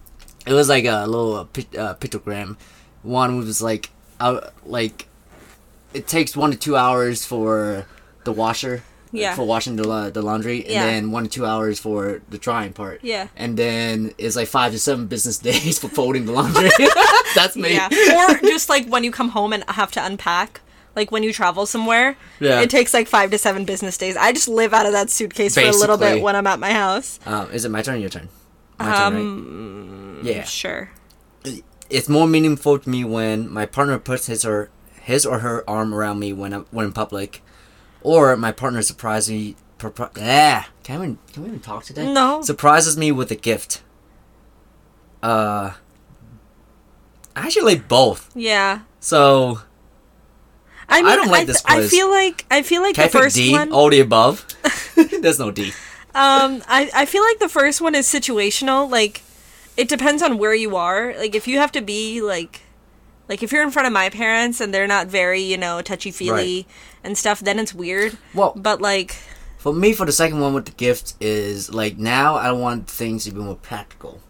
[0.46, 2.56] it was like a little uh, pic- uh, pictogram,
[3.02, 5.06] one was like, uh, like,
[5.94, 7.86] it takes one to two hours for
[8.24, 8.82] the washer.
[9.12, 9.34] Yeah.
[9.34, 10.86] For washing the la- the laundry, and Yeah.
[10.86, 13.00] then one to two hours for the drying part.
[13.02, 13.26] Yeah.
[13.36, 16.70] And then it's like five to seven business days for folding the laundry.
[17.34, 17.72] That's me.
[17.74, 17.88] Yeah.
[18.30, 20.60] or just like when you come home and have to unpack.
[20.96, 22.60] Like when you travel somewhere, Yeah.
[22.60, 24.16] it takes like five to seven business days.
[24.16, 26.72] I just live out of that suitcase for a little bit when I'm at my
[26.72, 27.20] house.
[27.26, 28.28] Um, is it my turn or your turn?
[28.78, 30.24] My turn, Um, right?
[30.36, 30.44] Yeah.
[30.44, 30.90] Sure.
[31.88, 34.70] It's more meaningful to me when my partner puts his or
[35.00, 37.42] his or her arm around me when I'm when in public,
[38.02, 39.56] or my partner surprises me.
[40.16, 42.12] Yeah, can we can we even talk today?
[42.12, 42.42] No.
[42.42, 43.82] Surprises me with a gift.
[45.22, 45.72] Uh,
[47.34, 48.30] I actually like both.
[48.34, 48.80] Yeah.
[49.00, 49.60] So
[50.90, 53.08] I mean, I, don't like th- this I feel like I feel like can I
[53.08, 53.52] the first D?
[53.52, 53.72] one.
[53.72, 54.44] All the above.
[55.20, 55.68] There's no D.
[56.14, 58.90] Um, I I feel like the first one is situational.
[58.90, 59.22] Like,
[59.76, 61.14] it depends on where you are.
[61.16, 62.62] Like, if you have to be like,
[63.28, 66.10] like if you're in front of my parents and they're not very you know touchy
[66.10, 66.66] feely
[67.04, 68.18] and stuff, then it's weird.
[68.34, 69.16] Well, But like,
[69.58, 73.24] for me, for the second one with the gift is like now I want things
[73.24, 74.20] to be more practical.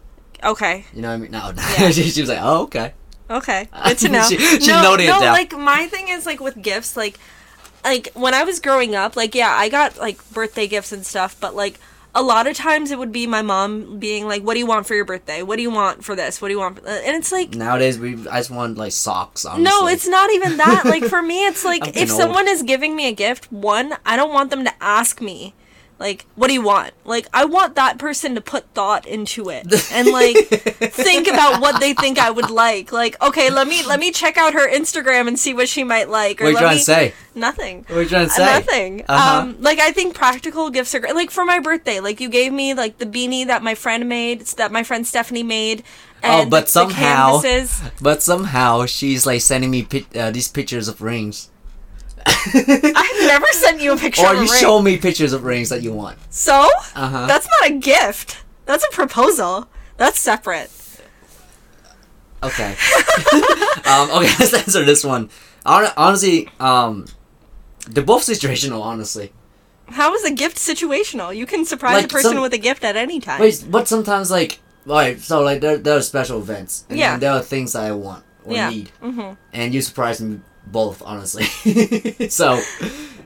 [0.43, 1.31] okay, You know what I mean?
[1.31, 1.89] No, Yeah.
[1.91, 2.93] she, she was like, oh okay.
[3.37, 4.23] Okay, good to know.
[4.23, 5.21] She- she no, noted it down.
[5.21, 7.19] like my thing is like with gifts, like,
[7.83, 11.35] like when I was growing up, like yeah, I got like birthday gifts and stuff,
[11.39, 11.79] but like.
[12.13, 14.85] A lot of times it would be my mom being like, "What do you want
[14.85, 15.43] for your birthday?
[15.43, 16.41] What do you want for this?
[16.41, 16.85] What do you want?" For-?
[16.85, 19.45] And it's like, Nowadays, we I just want like socks.
[19.45, 19.63] Honestly.
[19.63, 20.83] No, it's not even that.
[20.83, 22.19] Like for me, it's like if old.
[22.19, 25.53] someone is giving me a gift, one, I don't want them to ask me,
[26.01, 26.93] like, what do you want?
[27.05, 30.35] Like I want that person to put thought into it and like
[30.91, 32.91] think about what they think I would like.
[32.91, 36.09] Like, okay, let me let me check out her Instagram and see what she might
[36.09, 36.41] like.
[36.41, 37.13] Or What are you trying me, to say?
[37.35, 37.85] Nothing.
[37.87, 38.45] What are you trying to say?
[38.45, 39.05] Nothing.
[39.07, 39.41] Uh-huh.
[39.41, 41.15] Um, like I think practical gifts are great.
[41.15, 44.41] Like for my birthday, like you gave me like the beanie that my friend made,
[44.57, 45.83] that my friend Stephanie made.
[46.23, 47.81] Oh, but the- the somehow- canvases.
[48.01, 51.49] But somehow she's like sending me pic- uh, these pictures of rings.
[52.25, 55.93] I've never sent you a picture or you show me pictures of rings that you
[55.93, 56.17] want.
[56.29, 56.69] So?
[56.95, 57.25] Uh huh.
[57.27, 58.43] That's not a gift.
[58.65, 59.67] That's a proposal.
[59.97, 60.69] That's separate.
[62.43, 62.71] Okay.
[63.85, 65.29] um, okay, let's answer this one.
[65.65, 67.05] Honestly, um,
[67.87, 68.81] they're both situational.
[68.81, 69.31] Honestly,
[69.89, 71.35] How is a gift situational?
[71.35, 73.39] You can surprise Like a person some- with a gift at any time.
[73.39, 76.85] but but sometimes like right, so like there there are special events.
[76.89, 77.17] And Yeah.
[77.17, 78.69] there are things that I want or Yeah.
[78.69, 80.39] need, hmm and you surprise me
[80.71, 81.01] both.
[81.05, 81.43] Honestly,
[82.29, 82.61] so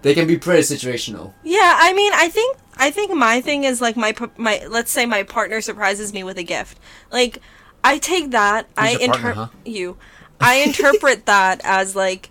[0.01, 1.33] they can be pretty situational.
[1.43, 5.05] Yeah, I mean, I think I think my thing is like my my let's say
[5.05, 6.79] my partner surprises me with a gift.
[7.11, 7.39] Like
[7.83, 9.47] I take that I interpret huh?
[9.63, 9.97] you.
[10.39, 12.29] I interpret that as like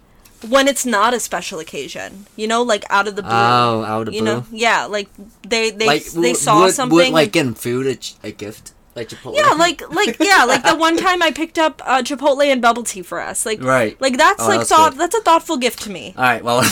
[0.49, 2.27] when it's not a special occasion.
[2.37, 3.33] You know, like out of the blue.
[3.33, 4.35] Oh, out of the you blue.
[4.35, 5.09] know, yeah, like
[5.43, 9.09] they they like they saw would, something Would, like getting food a, a gift, like
[9.09, 9.35] Chipotle.
[9.37, 12.83] Yeah, like like yeah, like the one time I picked up uh, Chipotle and bubble
[12.85, 13.45] tea for us.
[13.45, 14.01] Like Right.
[14.01, 16.15] like that's Oh, like that's thought that's a thoughtful gift to me.
[16.17, 16.61] All right, well.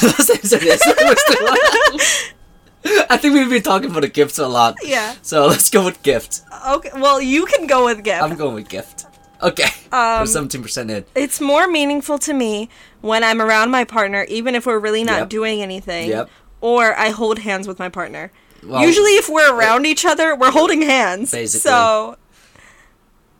[2.84, 4.74] I think we've been talking about the gifts a lot.
[4.82, 5.14] Yeah.
[5.22, 6.40] So let's go with gift.
[6.68, 8.22] Okay, well you can go with gift.
[8.22, 9.06] I'm going with gift.
[9.40, 9.68] Okay.
[9.92, 11.04] Um, seventeen percent in.
[11.14, 12.68] it's more meaningful to me
[13.00, 15.28] when I'm around my partner, even if we're really not Yep.
[15.28, 16.08] doing anything.
[16.10, 16.30] Yep.
[16.60, 18.30] Or I hold hands with my partner.
[18.64, 21.32] Well, Usually, if we're around each other, we're holding hands.
[21.32, 21.68] Basically.
[21.70, 22.16] So.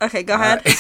[0.00, 0.62] Okay, go ahead.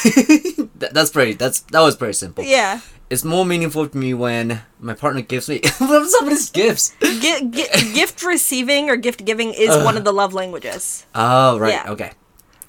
[0.82, 1.34] That- that's pretty.
[1.34, 2.42] That's that was pretty simple.
[2.42, 2.80] Yeah.
[3.08, 6.92] It's more meaningful to me when my partner gives me what's up with his gifts.
[7.00, 11.06] Gi- gi- gift receiving or gift giving is one of the love languages.
[11.14, 11.92] Oh right, Yeah.
[11.92, 12.12] okay.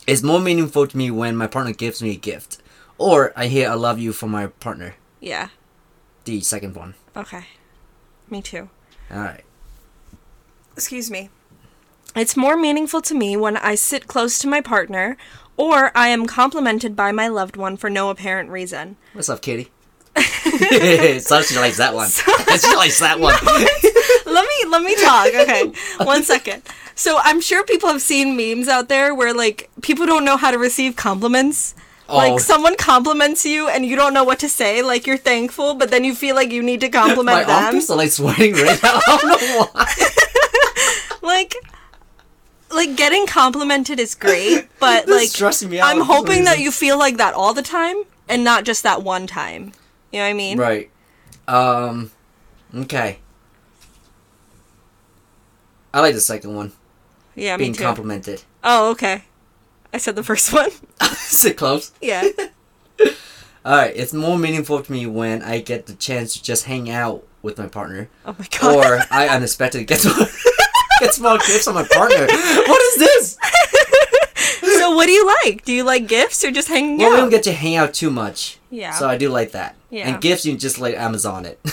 [0.06, 2.60] It's more meaningful to me when my partner gives me a gift,
[3.00, 4.94] or I hear "I love you" from my partner.
[5.22, 5.48] Yeah.
[6.26, 6.94] The second one.
[7.18, 7.46] Okay.
[8.30, 8.70] Me too.
[9.10, 9.44] All right.
[10.76, 11.30] excuse me.
[12.16, 15.18] It's more meaningful to me when I sit close to my partner
[15.58, 18.98] or I am complimented by my loved one for no apparent reason.
[19.14, 19.72] What's up, Kitty?
[20.16, 22.10] so she likes that one.
[22.10, 23.34] she likes that one.
[24.32, 25.28] let me let me talk.
[25.28, 25.72] Okay.
[26.06, 26.62] One second.
[26.96, 30.52] So I'm sure people have seen memes out there where like people don't know how
[30.52, 31.74] to receive compliments.
[32.10, 32.18] Oh.
[32.18, 35.90] Like someone compliments you and you don't know what to say, like you're thankful, but
[35.90, 37.64] then you feel like you need to compliment My them.
[37.64, 39.00] armpits are like sweating right now.
[39.08, 41.28] I don't know why.
[41.28, 41.56] like
[42.74, 46.72] like getting complimented is great, but like is stressing me out I'm hoping that you
[46.72, 47.98] feel like that all the time
[48.30, 49.72] and not just that one time.
[50.12, 50.58] You know what I mean?
[50.58, 50.90] Right.
[51.48, 52.12] Um.
[52.76, 53.20] Okay.
[55.94, 56.72] I like the second one.
[57.36, 57.84] Yeah, me Being too.
[57.84, 58.44] complimented.
[58.64, 59.24] oh, okay.
[59.94, 60.72] I said the first one.
[61.16, 61.92] Sit close.
[62.02, 62.28] yeah.
[63.66, 63.94] All right.
[63.96, 67.58] It's more meaningful to me when I get the chance to just hang out with
[67.58, 68.76] my partner, Oh my god.
[68.76, 70.28] or I unexpectedly get small,
[71.04, 72.28] get small gifts from my partner.
[72.68, 73.38] What is this?
[74.62, 75.64] so so what do you like?
[75.66, 78.10] Do you like gifts or just hanging Well, we don't get to hang out too
[78.10, 78.60] much.
[78.70, 78.92] Yeah.
[78.92, 79.76] So I do like that.
[79.90, 80.08] Yeah.
[80.10, 81.60] And gifts, you can just like Amazon it.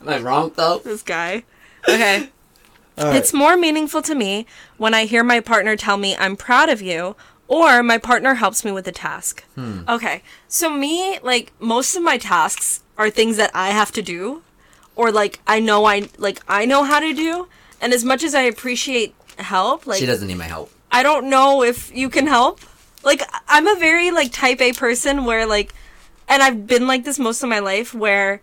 [0.00, 0.78] Am I wrong though?
[0.78, 1.44] this guy.
[1.88, 2.30] Okay.
[2.98, 3.16] All right.
[3.16, 4.46] It's more meaningful to me
[4.78, 7.16] when I hear my partner tell me I'm proud of you
[7.48, 9.44] or my partner helps me with a task.
[9.54, 9.80] Hmm.
[9.88, 10.22] Okay.
[10.48, 14.42] So me, like most of my tasks are things that I have to do
[14.96, 17.48] or like I know I like I know how to do
[17.80, 20.72] and as much as I appreciate help, like she doesn't need my help.
[20.90, 22.60] I don't know if you can help.
[23.04, 25.72] Like I'm a very like type A person where like
[26.28, 28.40] and I've been like this most of my life where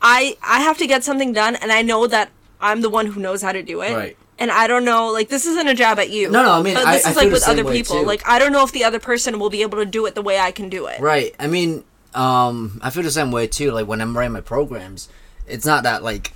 [0.00, 2.30] I I have to get something done and I know that
[2.60, 3.94] I'm the one who knows how to do it.
[3.94, 4.16] Right.
[4.38, 6.30] And I don't know like this isn't a jab at you.
[6.30, 8.00] No, no, I mean, But this I is feel like with other people.
[8.00, 8.06] too.
[8.06, 10.22] Like I don't know if the other person will be able to do it the
[10.22, 11.00] way I can do it.
[11.00, 11.34] Right.
[11.38, 11.84] I mean,
[12.14, 13.72] um, I feel the same way too.
[13.72, 15.08] Like when I'm writing my programs,
[15.50, 16.32] it's not that like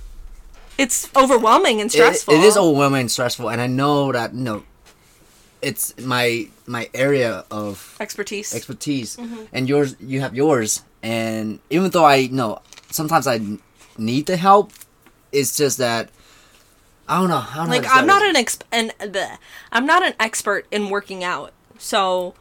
[0.77, 2.33] It's overwhelming and it- stressful.
[2.33, 4.63] it is overwhelming and stressful, and I know that you know,
[5.61, 8.53] it's my my area of expertise.
[8.53, 9.43] expertise, Mm-hmm.
[9.53, 12.59] and yours you have yours, and even though I know
[12.91, 13.39] sometimes I
[13.97, 14.71] need the help,
[15.31, 16.09] it's just that
[17.07, 17.43] I don't know.
[17.51, 19.37] I don't like to I'm not an exp- an bleh.
[19.71, 22.33] I'm not an expert in working out, so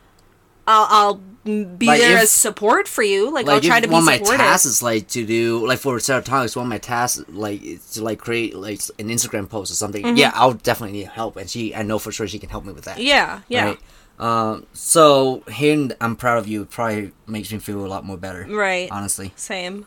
[0.66, 3.30] I'll, I'll be Like, there if- as support for you.
[3.32, 4.40] Like, like I'll try to be one of my supportive.
[4.40, 7.60] tasks is like to do like for serotonin, one of my tasks like
[7.92, 10.16] to like create like an Instagram post or something.
[10.16, 12.72] Yeah, I'll definitely need help, and she I know for sure she can help me
[12.72, 12.96] with that.
[12.96, 13.06] Mm-hmm.
[13.06, 13.78] yeah, yeah, Right?
[14.18, 18.46] Um, so hearing I'm proud of you probably makes me feel a lot more better.
[18.48, 18.88] right.
[18.90, 19.32] Honestly.
[19.36, 19.86] Same.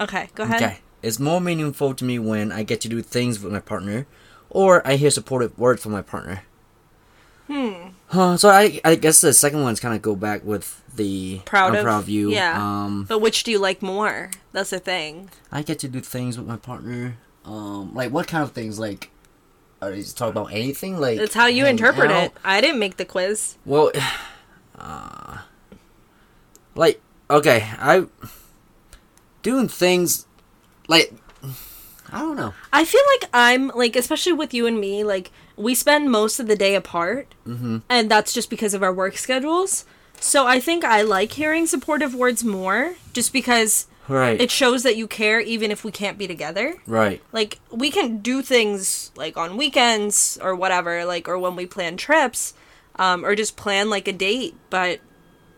[0.00, 0.62] Okay, go ahead.
[0.62, 0.78] Okay.
[1.02, 4.06] It's more meaningful to me when I get to do things with my partner,
[4.50, 6.42] or I hear supportive words from my partner.
[7.52, 7.88] Hmm.
[8.06, 11.74] Huh, so I I guess the second one's kind of go back with the Proud
[11.74, 11.82] of?
[11.84, 12.30] proud of you.
[12.30, 12.56] Yeah.
[12.56, 14.30] Um, But which do you like more?
[14.52, 15.28] That's the thing.
[15.50, 17.16] I get to do things with my partner.
[17.44, 18.78] Um, like what kind of things?
[18.78, 19.10] Like,
[19.82, 20.98] are you talk about anything?
[20.98, 22.24] Like It's how you interpret out?
[22.24, 22.32] it.
[22.42, 23.58] I didn't make the quiz.
[23.66, 23.92] Well,
[24.78, 25.38] uh,
[26.74, 28.06] like okay, I
[29.42, 30.26] doing things
[30.88, 31.12] like
[32.12, 32.54] I don't know.
[32.72, 36.46] I feel like I'm like, especially with you and me, like we spend most of
[36.46, 37.78] the day apart, Mm-hmm.
[37.88, 39.84] and that's just because of our work schedules.
[40.20, 44.40] So I think I like hearing supportive words more, just because Right.
[44.40, 46.76] it shows that you care, even if we can't be together.
[46.86, 47.20] right.
[47.32, 51.96] Like we can do things like on weekends or whatever, like or when we plan
[51.96, 52.54] trips,
[52.96, 54.54] um, or just plan like a date.
[54.70, 55.00] But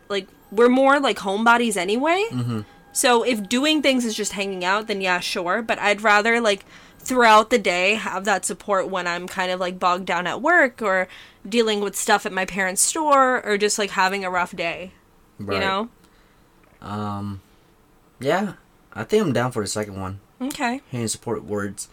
[0.09, 2.24] like we're more like homebodies anyway.
[2.30, 2.61] Mm-hmm.
[2.92, 5.61] So if doing things is just hanging out, then yeah, sure.
[5.62, 6.64] But I'd rather like
[7.05, 10.80] throughout the day have that support when I'm kind of like bogged down at work
[10.82, 11.09] or
[11.48, 14.92] dealing with stuff at my parents' store or just like having a rough day.
[15.38, 15.55] Right.
[15.55, 15.88] You know?
[16.80, 17.40] Um,
[18.20, 18.55] yeah,
[18.92, 20.20] I think I'm down for the second one.
[20.40, 20.80] Okay.
[20.90, 21.88] Hearing support words.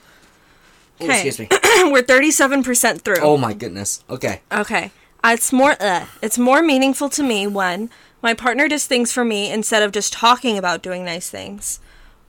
[0.99, 1.27] Oh, Okay.
[1.27, 1.47] excuse me.
[1.91, 3.17] we're 37% through.
[3.21, 4.03] Oh my goodness.
[4.09, 4.41] Okay.
[4.51, 4.91] Okay.
[5.23, 7.89] It's more uh, it's more meaningful to me when
[8.21, 11.79] my partner does things for me instead of just talking about doing nice things.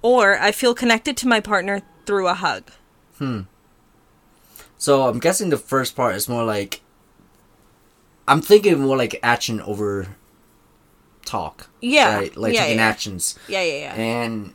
[0.03, 2.71] Or I feel connected to my partner through a hug.
[3.19, 3.43] Hmm.
[4.77, 6.81] So I'm guessing the first part is more like.
[8.27, 10.17] I'm thinking more like action over
[11.25, 11.69] talk.
[11.81, 12.17] Yeah.
[12.17, 12.37] Right?
[12.37, 12.85] Like yeah, taking yeah.
[12.85, 13.39] actions.
[13.49, 13.95] Yeah, yeah, yeah.
[13.95, 14.55] And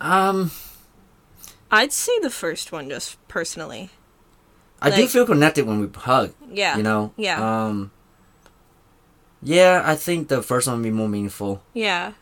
[0.00, 0.50] um
[1.70, 3.90] I'd say the first one just personally.
[4.80, 6.34] I do feel connected when we hug.
[6.50, 6.76] Yeah.
[6.76, 7.12] You know?
[7.16, 7.38] Yeah.
[7.66, 7.92] Um
[9.42, 11.62] Yeah, I think the first one would be more meaningful.
[11.74, 12.12] yeah.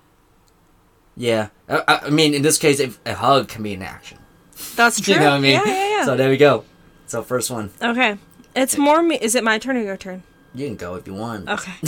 [1.17, 1.49] Yeah.
[1.69, 4.19] I, I I mean, in this case, if a hug can be an action.
[4.77, 5.15] That's true.
[5.15, 5.53] You know what I mean?
[5.53, 6.05] Yeah, yeah, yeah.
[6.05, 6.65] So there we go.
[7.07, 7.71] So first one.
[7.83, 8.19] okay.
[8.55, 10.23] It's more me- is it my turn or your turn?
[10.55, 11.49] You can go if you want.
[11.49, 11.73] Okay.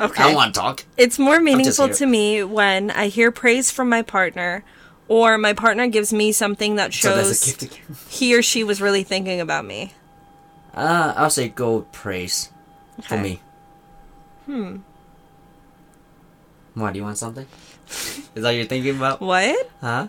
[0.00, 0.22] I Okay.
[0.22, 0.84] don't want to talk.
[0.96, 4.64] It's more meaningful to me when I hear praise from my partner
[5.08, 7.74] or my partner gives me something that So shows gift
[8.08, 9.92] he or she was really thinking about me.
[10.72, 12.48] Uh, I'll say go with praise
[13.02, 13.40] for me.
[14.46, 14.76] Hmm.
[16.74, 17.46] Why, do you want something?
[18.34, 19.20] Is that you're thinking about?
[19.20, 19.70] What?
[19.80, 20.08] Huh?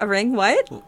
[0.00, 0.32] A ring?
[0.34, 0.70] What?
[0.70, 0.82] Um.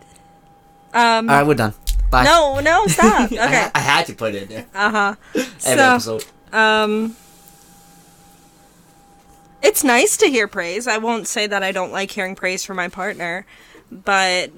[0.95, 1.75] Alright, we're done.
[2.11, 2.25] Bye.
[2.25, 3.21] no, no, stop.
[3.21, 3.37] I, Okay.
[3.39, 4.67] ha- I had to put it in there.
[4.75, 5.15] Uh huh.
[5.35, 6.25] Every So, episode.
[6.53, 7.17] um,
[9.63, 10.87] it's nice to hear praise.
[10.87, 13.47] I won't say that I don't like hearing praise from my partner,
[13.91, 14.51] but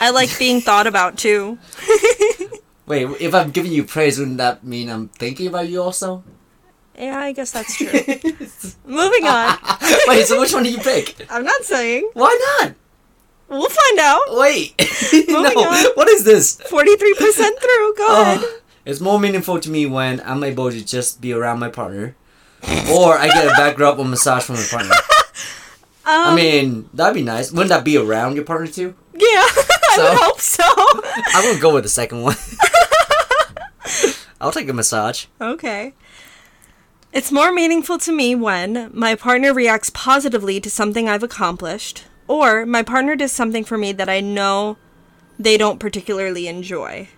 [0.00, 1.58] I like being thought about too.
[2.86, 6.24] Wait, if I'm giving you praise, wouldn't that mean I'm thinking about you also?
[7.00, 7.86] Yeah, I guess that's true.
[8.84, 9.56] Moving on.
[10.06, 11.26] Wait, so which one do you pick?
[11.30, 12.10] I'm not saying.
[12.12, 12.74] Why not?
[13.48, 14.20] We'll find out.
[14.30, 14.74] Wait.
[15.28, 15.84] no, on.
[15.94, 16.56] what is this?
[16.56, 17.94] 43% through.
[17.96, 18.40] Go ahead.
[18.42, 22.14] Oh, it's more meaningful to me when I'm able to just be around my partner,
[22.92, 24.94] or I get a back rub or massage from my partner.
[26.04, 27.50] I Um, mean, that'd be nice.
[27.50, 28.94] Wouldn't that be around your partner too?
[29.14, 30.62] yeah, I would hope so.
[30.66, 32.36] I would go with the second one.
[34.40, 35.26] I'll take a massage.
[35.40, 35.92] Okay.
[37.12, 42.64] It's more meaningful to me when my partner reacts positively to something I've accomplished, or
[42.64, 44.76] my partner does something for me that I know
[45.38, 47.08] they don't particularly enjoy.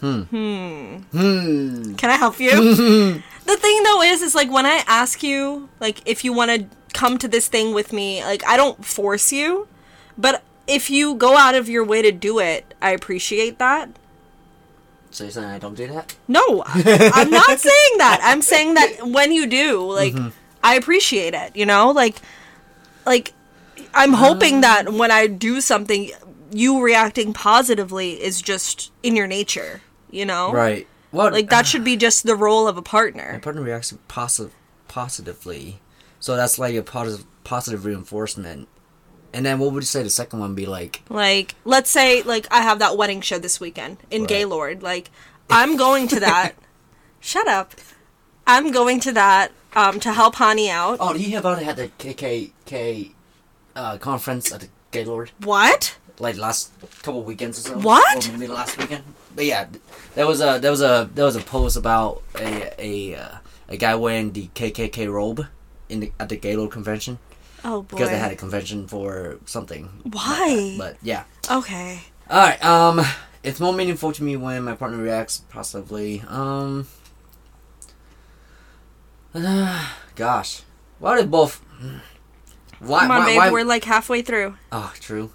[0.00, 0.22] Hmm.
[0.22, 1.94] Hmm.
[1.94, 2.50] Can I help you?
[2.74, 6.66] the thing though is, is like when I ask you, like if you want to
[6.94, 9.68] come to this thing with me, like I don't force you,
[10.16, 13.90] but if you go out of your way to do it, I appreciate that.
[15.16, 16.14] So you're saying I don't do that?
[16.28, 18.20] No, I'm not saying that.
[18.22, 20.28] I'm saying that when you do, like, mm-hmm.
[20.62, 21.56] I appreciate it.
[21.56, 22.16] You know, like,
[23.06, 23.32] like,
[23.94, 24.98] I'm hoping that um.
[24.98, 26.10] when I do something,
[26.52, 29.80] you reacting positively is just in your nature.
[30.10, 30.86] You know, Right.
[31.12, 33.40] Well, Like that should be just the role of a My partner.
[33.42, 34.52] partner reacts positive,
[34.86, 35.80] positively,
[36.20, 38.68] so that's like a positive, positive reinforcement.
[39.32, 41.02] And then what would you say the second one be like?
[41.10, 44.28] Like, let's say, like, I have that wedding show this weekend in Right.
[44.28, 44.82] Gaylord.
[44.82, 45.10] Like,
[45.50, 46.52] I'm going to that.
[47.20, 47.74] Shut up.
[48.46, 50.98] I'm going to that um, to help Hani out.
[51.00, 51.60] Oh, do you hear about?
[51.62, 53.12] Had the KKK
[53.74, 55.96] uh, conference at the Gaylord What?
[56.18, 56.72] like last
[57.02, 57.78] couple weekends or so.
[57.78, 58.28] What?
[58.28, 59.04] Or maybe last weekend.
[59.34, 59.66] But yeah,
[60.14, 63.28] there was a there was a there was a post about a a uh,
[63.68, 65.46] a guy wearing the KKK robe
[65.90, 67.18] in the, at the Gaylord convention
[67.68, 67.96] Oh boy.
[67.96, 69.88] because they had a convention for something.
[70.04, 70.76] Why?
[70.78, 71.24] But yeah.
[71.50, 72.00] Okay.
[72.30, 72.64] All right.
[72.64, 73.00] Um,
[73.42, 76.22] it's more meaningful to me when my partner reacts positively.
[76.28, 76.86] Um,
[80.14, 80.62] gosh,
[80.98, 81.60] why did both?
[82.78, 83.00] Why?
[83.00, 83.36] Come on, why, babe.
[83.38, 84.56] why- We're like halfway through.
[84.72, 85.30] Oh, true.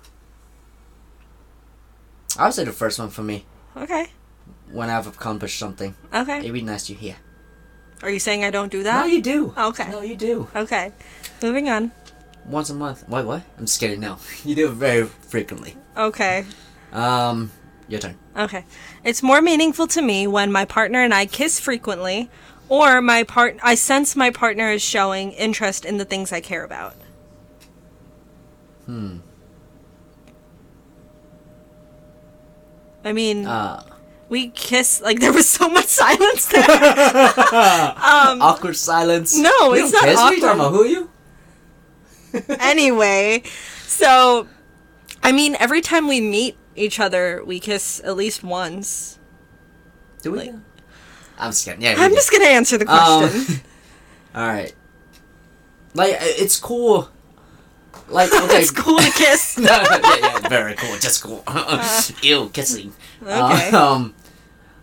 [2.39, 3.45] I would say the first one for me.
[3.75, 4.07] Okay.
[4.71, 6.39] When I've accomplished something, Okay.
[6.39, 7.17] it'd be nice to hear.
[8.03, 9.01] Are you saying I don't do that?
[9.01, 9.53] No, you do.
[9.57, 9.89] Okay.
[9.91, 10.47] No, you do.
[10.55, 10.91] Okay.
[11.43, 11.91] Moving on.
[12.45, 13.07] Once a month.
[13.07, 13.43] Wait, what?
[13.57, 13.99] I'm just kidding.
[13.99, 15.75] No, you do it very frequently.
[15.95, 16.45] Okay.
[16.91, 17.51] Um,
[17.87, 18.17] your turn.
[18.35, 18.65] Okay.
[19.03, 22.29] It's more meaningful to me when my partner and I kiss frequently
[22.69, 26.63] or my part I sense my partner is showing interest in the things I care
[26.63, 26.95] about.
[28.85, 29.17] Hmm.
[33.03, 33.83] I mean, Uh,
[34.29, 36.69] we kiss like there was so much silence there.
[36.71, 39.37] um awkward silence.
[39.37, 40.15] No, We it's not kiss.
[40.17, 40.67] What are you talking awkward.
[40.67, 40.71] about?
[40.71, 41.09] Who are you?
[42.59, 43.43] anyway,
[43.83, 44.47] so
[45.23, 49.19] I mean, every time we meet each other, we kiss at least once.
[50.21, 50.37] Do we?
[50.39, 50.55] Like-
[51.37, 51.81] I'm just kidding.
[51.81, 51.95] Yeah.
[51.97, 52.15] I'm do.
[52.15, 53.61] just gonna answer the question.
[54.33, 54.73] Um, all right.
[55.93, 57.09] Like uh, it's cool.
[58.07, 58.61] Like okay.
[58.61, 59.57] it's cool to kiss.
[59.57, 60.97] no, yeah, yeah, very cool.
[60.99, 61.43] Just cool.
[62.21, 62.93] Ew, kissing.
[63.25, 63.51] Uh.
[63.53, 63.69] Okay.
[63.71, 64.13] Uh, um,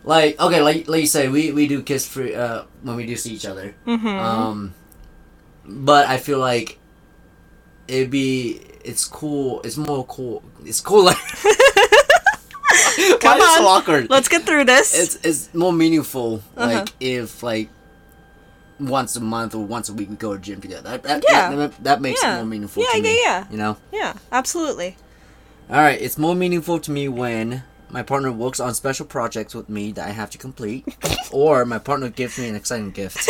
[0.05, 3.17] like okay, like like you say, we we do kiss free uh when we do
[3.17, 3.75] see each other.
[3.87, 4.05] Mhm.
[4.07, 4.75] Um,
[5.65, 6.78] but I feel like
[7.89, 9.61] it'd be it's cool.
[9.63, 10.43] It's more cool.
[10.65, 11.15] It's cooler.
[13.21, 13.83] Come Why is so on.
[13.83, 14.11] awkward?
[14.11, 14.97] Let's get through this.
[14.99, 16.79] it's it's more meaningful Uh-huh.
[16.81, 17.69] like if like
[18.81, 20.83] once a month or once a week we go to gym together.
[20.83, 21.55] That, that, Yeah.
[21.57, 22.35] that, that makes Yeah.
[22.35, 23.23] it more meaningful Yeah, to yeah, me.
[23.23, 23.45] yeah.
[23.51, 23.77] You know.
[23.93, 24.97] yeah, absolutely.
[25.71, 29.69] All right, it's more meaningful to me when my partner works on special projects with
[29.69, 30.87] me that I have to complete,
[31.33, 33.29] or my partner gives me an exciting gift.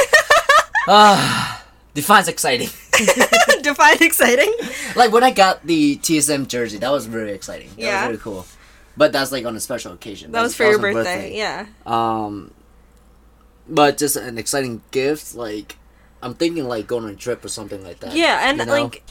[0.86, 2.68] Ah, defines exciting.
[3.68, 4.52] Define exciting.
[4.96, 7.68] Like when I got the TSM jersey, that was very exciting.
[7.76, 8.00] That Yeah.
[8.02, 8.46] was really cool.
[8.96, 10.32] But that's like on a special occasion.
[10.32, 11.36] That was for your my birthday.
[11.36, 11.66] Yeah.
[11.86, 12.50] Um,
[13.68, 15.76] but just an exciting gift, like
[16.22, 18.14] I'm thinking like going on a trip or something like that.
[18.14, 18.72] Yeah, and you know?
[18.72, 19.02] like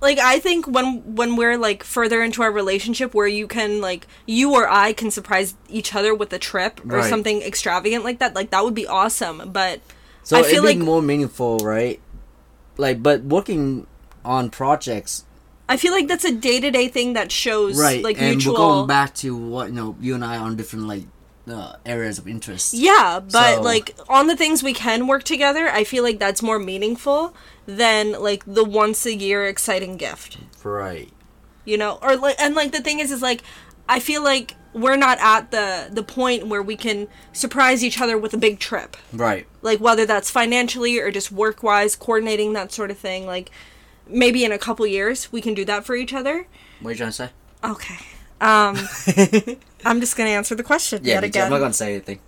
[0.00, 4.06] like I think when when we're like further into our relationship where you can like
[4.26, 7.08] you or I can surprise each other with a trip or Right.
[7.08, 9.50] something extravagant like that, like that would be awesome.
[9.52, 9.80] But
[10.22, 12.00] so I it'd feel be like- more meaningful, right?
[12.76, 13.86] Like, but working
[14.24, 15.24] on projects,
[15.68, 18.02] I feel like that's a day to day thing that shows right?
[18.02, 20.56] like and mutual we're going back to what you know, you and I are on
[20.56, 21.04] different like
[21.48, 22.74] uh, areas of interest.
[22.74, 26.42] Yeah, but So- like on the things we can work together, I feel like that's
[26.42, 27.34] more meaningful
[27.66, 30.38] than like the once a year exciting gift.
[30.62, 31.10] Right.
[31.64, 33.42] You know, or like and like the thing is is like
[33.88, 38.18] I feel like we're not at the the point where we can surprise each other
[38.18, 38.96] with a big trip.
[39.12, 39.46] Right.
[39.62, 43.26] Like whether that's financially or just work-wise, coordinating that sort of thing.
[43.26, 43.50] Like
[44.06, 46.46] maybe in a couple years we can do that for each other.
[46.80, 47.30] What are you trying to say?
[47.62, 47.98] Okay.
[48.40, 48.76] Um
[49.86, 51.44] I'm just going to answer the question yeah, yet again.
[51.44, 52.20] I'm not gonna say anything.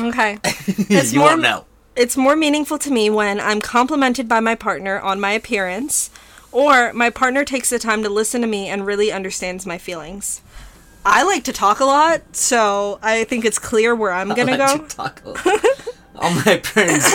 [0.00, 0.38] Okay.
[0.88, 1.66] you more- won't know.
[1.94, 6.08] It's more meaningful to me when I'm complimented by my partner on my appearance,
[6.52, 10.40] or my partner takes the time to listen to me and really understands my feelings.
[11.04, 14.68] I like to talk a lot, so I think it's clear where I'm gonna Let
[14.76, 14.82] go.
[14.82, 15.46] you talk a lot.
[16.14, 17.12] on my appearance,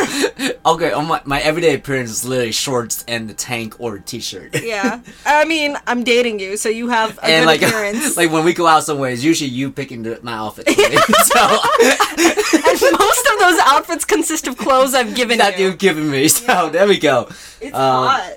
[0.65, 4.61] okay, on my, my everyday appearance is literally shorts and the tank or a t-shirt.
[4.61, 4.99] Yeah.
[5.25, 8.17] I mean, I'm dating you, so you have a and good like, appearance.
[8.17, 10.67] like when we go out somewhere, it's usually you picking the, my outfit.
[10.67, 10.73] Me.
[10.75, 15.67] so and most of those outfits consist of clothes I've given that you.
[15.67, 16.27] you've given me.
[16.27, 17.29] So there we go.
[17.61, 18.31] It's Um, hot.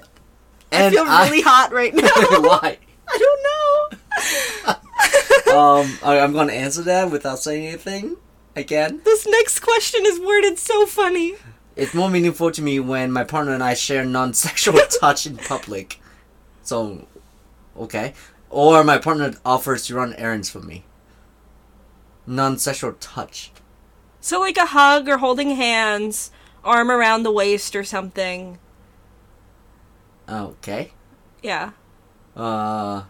[0.72, 2.02] I feel really hot right now.
[2.04, 2.78] Why?
[3.08, 4.74] I don't know.
[5.50, 8.16] Um, I- I'm gonna answer that without saying anything
[8.54, 9.00] again.
[9.04, 11.34] this next question is worded so funny.
[11.74, 16.00] It's more meaningful to me when my partner and I share non-sexual touch in public.
[16.62, 17.06] So,
[17.76, 18.12] okay.
[18.48, 20.84] Or my partner offers to run errands for me.
[22.26, 23.50] Non-sexual touch.
[24.20, 26.30] So like a hug or holding hands,
[26.62, 28.58] arm around the waist or something.
[30.30, 30.92] Okay.
[31.42, 31.70] Yeah.
[32.36, 33.02] Uh,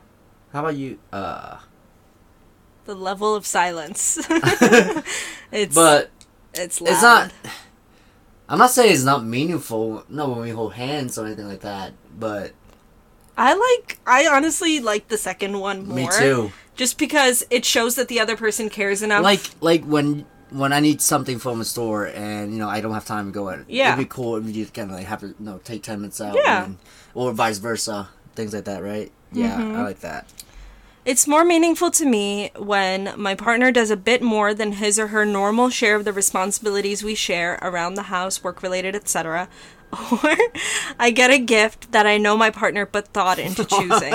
[0.52, 0.98] how about you?
[1.12, 1.58] Uh,
[2.86, 4.18] The level of silence.
[5.52, 6.10] it's but
[6.54, 6.90] it's loud.
[6.92, 7.32] it's not.
[8.48, 10.04] I'm not saying it's not meaningful.
[10.08, 11.92] No, when we hold hands or anything like that.
[12.18, 12.52] But
[13.36, 15.96] I like I honestly like the second one more.
[15.96, 16.52] me too.
[16.74, 19.22] Just because it shows that the other person cares enough.
[19.22, 22.92] like like when when I need something from a store and you know I don't
[22.94, 23.66] have time to go in.
[23.68, 23.92] Yeah.
[23.92, 26.00] it'd be cool if you just kind of like have to you know take ten
[26.00, 26.34] minutes out.
[26.34, 26.64] Yeah.
[26.64, 26.78] and-
[27.14, 29.10] or vice versa, things like that, right?
[29.32, 29.76] Yeah, Mm-hmm.
[29.76, 30.26] I like that.
[31.04, 35.08] It's more meaningful to me when my partner does a bit more than his or
[35.08, 39.48] her normal share of the responsibilities we share around the house, work related, etc.
[39.92, 40.36] Or
[41.00, 44.14] I get a gift that I know my partner put thought into choosing.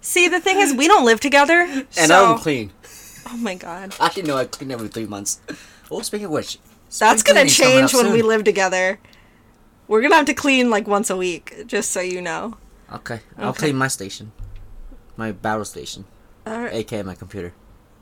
[0.00, 1.60] See, the thing is, we don't live together.
[1.60, 2.72] And so, I don't clean.
[3.28, 3.94] oh my god.
[4.00, 5.40] I didn't know I clean every three months.
[5.90, 6.58] Oh, speaking of which,
[6.98, 8.98] That's gonna change up when we live together.
[9.88, 12.56] We're gonna have to clean like once a week, just so you know.
[12.92, 13.58] Okay, I'll Okay.
[13.60, 14.32] clean my station,
[15.16, 16.04] my battle station,
[16.46, 16.72] Alright.
[16.74, 17.52] aka my computer.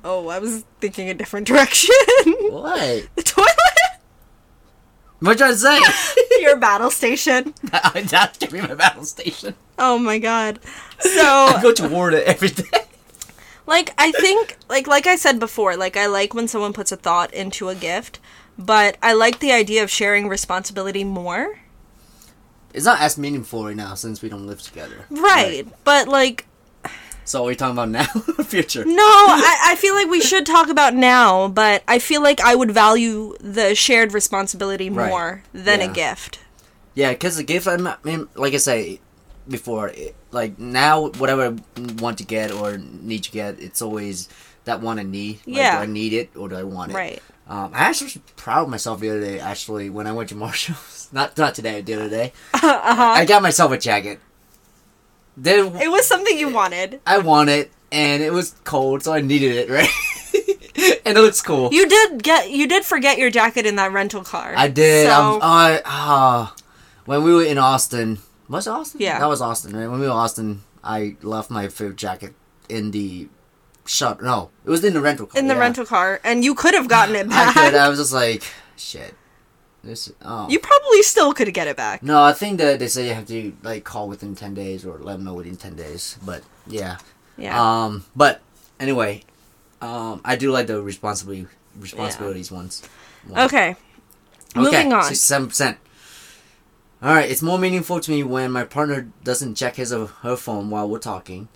[0.05, 1.95] Oh, I was thinking a different direction.
[2.51, 3.07] What?
[3.17, 3.51] the toilet?
[5.21, 5.81] What you trying to say?
[6.43, 7.55] Your battle station.
[7.63, 9.55] That's gonna be my battle station.
[9.79, 10.59] Oh my god.
[11.01, 12.65] So I go to war to every day.
[13.67, 16.97] like, I think, like, like I said before, like, I like when someone puts a
[16.97, 18.21] thought into a gift,
[18.59, 21.59] but I like the idea of sharing responsibility more.
[22.77, 25.07] It's not as meaningful right now since we don't live together.
[25.11, 25.67] Right.
[25.83, 26.47] But, like,
[27.25, 28.05] So are you talking about now?
[28.45, 28.85] Future.
[28.85, 32.55] no, I, I feel like we should talk about now, but I feel like I
[32.55, 35.09] would value the shared responsibility Right.
[35.09, 36.39] more than a gift.
[36.95, 39.01] Yeah, because the gift, I'm- I mean, like I say
[39.49, 44.29] before, it, like now, whatever I want to get or need to get, it's always
[44.65, 45.37] that one I need.
[45.47, 45.77] Like, Yeah.
[45.77, 46.95] Do I need it or do I want it?
[46.95, 47.23] Right.
[47.49, 49.39] Um, I actually was proud of myself the other day.
[49.39, 53.03] Actually, when I went to Marshalls, not not today, the other day, uh-huh.
[53.17, 54.21] I got myself a jacket.
[55.37, 57.01] Then It was something you wanted.
[57.07, 59.89] I want it, and it was cold, so I needed it, right?
[61.05, 61.69] and it looks cool.
[61.73, 64.55] You did get you did forget your jacket in that rental car.
[64.57, 65.07] I did.
[65.07, 66.55] So, I ah,
[67.05, 68.19] when we were in Austin,
[68.49, 69.01] was it Austin?
[69.01, 69.19] Yeah.
[69.19, 69.77] that was Austin.
[69.77, 69.89] Right?
[69.89, 72.35] When we were in Austin, I left my favorite jacket
[72.69, 73.29] in the
[73.87, 74.21] shop.
[74.21, 75.39] No, it was in the rental car.
[75.39, 75.61] in the yeah.
[75.61, 77.57] rental car, and you could have gotten it back.
[77.57, 77.75] I could.
[77.75, 78.43] I was just like,
[78.77, 79.15] shit.
[79.83, 80.11] This.
[80.23, 80.49] Oh.
[80.49, 82.03] You probably still could get it back.
[82.03, 84.99] no, I think that they say you have to like call within ten days or
[84.99, 86.19] let them know within ten days.
[86.25, 86.99] But yeah.
[87.37, 87.85] Yeah.
[87.85, 88.05] Um.
[88.17, 88.41] But
[88.81, 89.23] anyway,
[89.81, 91.47] um, I do like the responsibility
[91.79, 92.83] responsibilities ones.
[93.37, 93.77] okay.
[94.55, 95.05] Moving on.
[95.05, 95.79] Sixty-seven percent.
[97.03, 100.35] All right, it's more meaningful to me when my partner doesn't check his or her
[100.35, 101.49] phone while we're talking,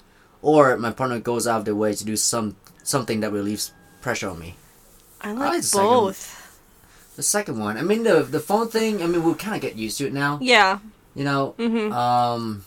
[0.43, 4.29] or my partner goes out of their way to do some something that relieves pressure
[4.31, 4.57] on me.
[5.21, 6.37] I like like the second both.
[7.17, 9.03] The second one, I mean the the phone thing.
[9.03, 10.79] I mean we kind of get used to it now, Yeah.
[11.15, 11.55] you know.
[11.59, 11.93] Mhm.
[11.93, 12.65] Um,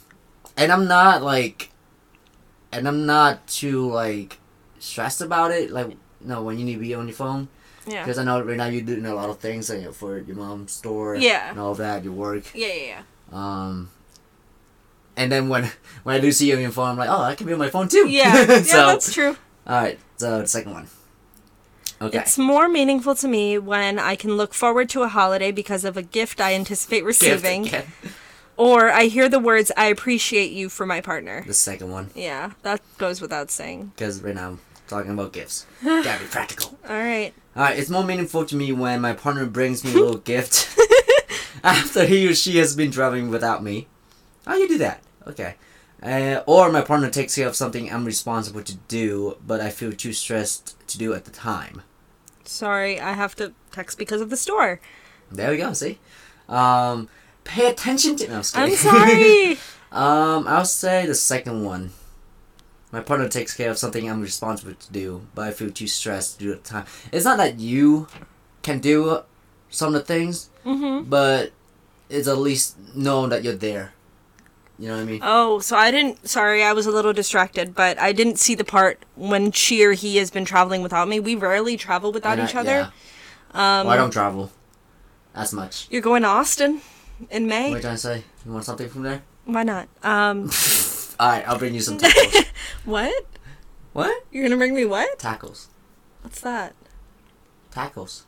[0.56, 1.72] and I'm not like,
[2.72, 4.38] and I'm not too like
[4.80, 5.72] stressed about it.
[5.72, 5.98] Like, you
[6.28, 7.48] know, when you need to be on your phone.
[7.88, 8.04] Yeah.
[8.04, 10.72] Because I know right now you're doing a lot of things like, for your mom's
[10.72, 11.50] store, Yeah.
[11.50, 12.44] and all that, your work.
[12.56, 13.02] Yeah, yeah, yeah.
[13.34, 13.90] Um,
[15.18, 15.72] and then when
[16.04, 17.60] when I do see you on your phone, I'm like, oh, I can be on
[17.60, 18.08] my phone too.
[18.10, 19.36] Yeah, yeah, so, that's true.
[19.68, 20.00] all right.
[20.18, 20.88] So the second one.
[22.02, 22.18] Okay.
[22.20, 25.96] It's more meaningful to me when I can look forward to a holiday because of
[25.96, 27.70] a gift I anticipate receiving,
[28.58, 31.44] or I hear the words "I appreciate you" from my partner.
[31.48, 33.92] The second one, Yeah, that goes without saying.
[33.96, 35.66] because right now I'm talking about gifts.
[35.84, 36.78] Gotta be practical.
[36.90, 37.34] All right.
[37.56, 37.78] All right.
[37.80, 40.78] It's more meaningful to me when my partner brings me a little gift
[41.64, 43.88] after he or she has been driving without me.
[44.46, 45.02] How do you do that?
[45.28, 45.56] Okay.
[46.02, 49.94] Uh, or my partner takes care of something I'm responsible to do, but I feel
[49.94, 51.82] too stressed to do at the time.
[52.44, 54.82] Sorry, I have to text because of the store.
[55.32, 55.72] There we go.
[55.74, 56.00] See,
[56.50, 57.08] um,
[57.46, 58.28] pay attention to.
[58.28, 59.54] No, just I'm sorry.
[59.94, 61.92] um, I'll say the second one.
[62.92, 66.38] My partner takes care of something I'm responsible to do, but I feel too stressed
[66.40, 66.86] to do at the time.
[67.14, 68.08] It's not that you
[68.62, 69.22] can do
[69.70, 71.10] some of the things, Mm-hmm.
[71.10, 71.52] but
[72.10, 73.94] it's at least known that you're there.
[74.84, 75.20] You know what I mean?
[75.24, 76.28] Oh, so I didn't.
[76.28, 79.94] Sorry, I was a little distracted, but I didn't see the part when she or
[79.94, 81.22] he has been traveling without me.
[81.22, 82.92] We rarely travel without I- each other.
[83.54, 83.80] yeah.
[83.80, 84.52] Um, Well, I don't travel
[85.34, 85.88] as much.
[85.90, 86.82] You're going to Austin
[87.32, 87.72] in May.
[87.72, 88.26] What are I say?
[88.46, 89.22] You want something from there?
[89.46, 89.88] Why not?
[90.04, 90.52] Um,
[91.18, 92.46] All right, I'll bring you some tacos.
[92.84, 93.26] what?
[93.94, 94.26] what?
[94.34, 95.18] You're gonna bring me what?
[95.18, 95.68] Tacos.
[96.24, 96.76] What's that?
[97.74, 98.24] Tacos.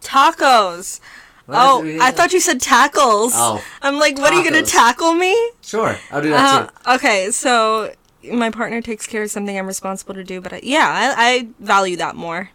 [0.00, 1.00] Tacos.
[1.46, 1.98] What oh?
[2.00, 3.32] I thought you said tackles.
[3.34, 5.34] Oh, I'm like, what are you gonna tackle me?
[5.62, 5.96] sure.
[6.10, 7.92] I'll do that Uh, okay, so
[8.32, 11.48] my partner takes care of something I'm responsible to do, but I, yeah, I, I
[11.58, 12.50] value that more.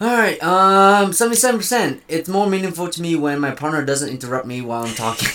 [0.00, 0.42] All right.
[0.42, 2.02] Um, seventy-seven percent.
[2.08, 5.28] It's more meaningful to me when my partner doesn't interrupt me while I'm talking.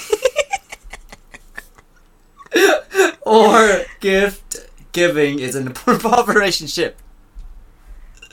[3.21, 4.57] or gift
[4.91, 6.97] giving is an important part of a relationship.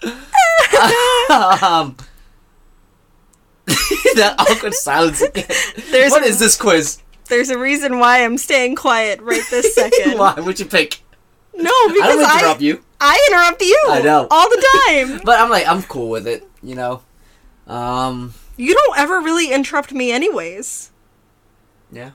[1.62, 1.96] um,
[4.16, 5.46] that awkward silence again.
[5.90, 6.98] There's what a- is this quiz?
[7.28, 10.18] There's a reason why I'm staying quiet right this second.
[10.18, 11.00] Why would you pick?
[11.54, 13.80] No, I because I, interrupt you, I interrupt you.
[13.88, 14.26] I know.
[14.30, 15.20] all the time.
[15.24, 16.46] but I'm like I'm cool with it.
[16.62, 17.02] You know.
[17.66, 18.34] Um.
[18.56, 20.90] you don't ever really interrupt me, anyways.
[21.90, 22.10] Yeah.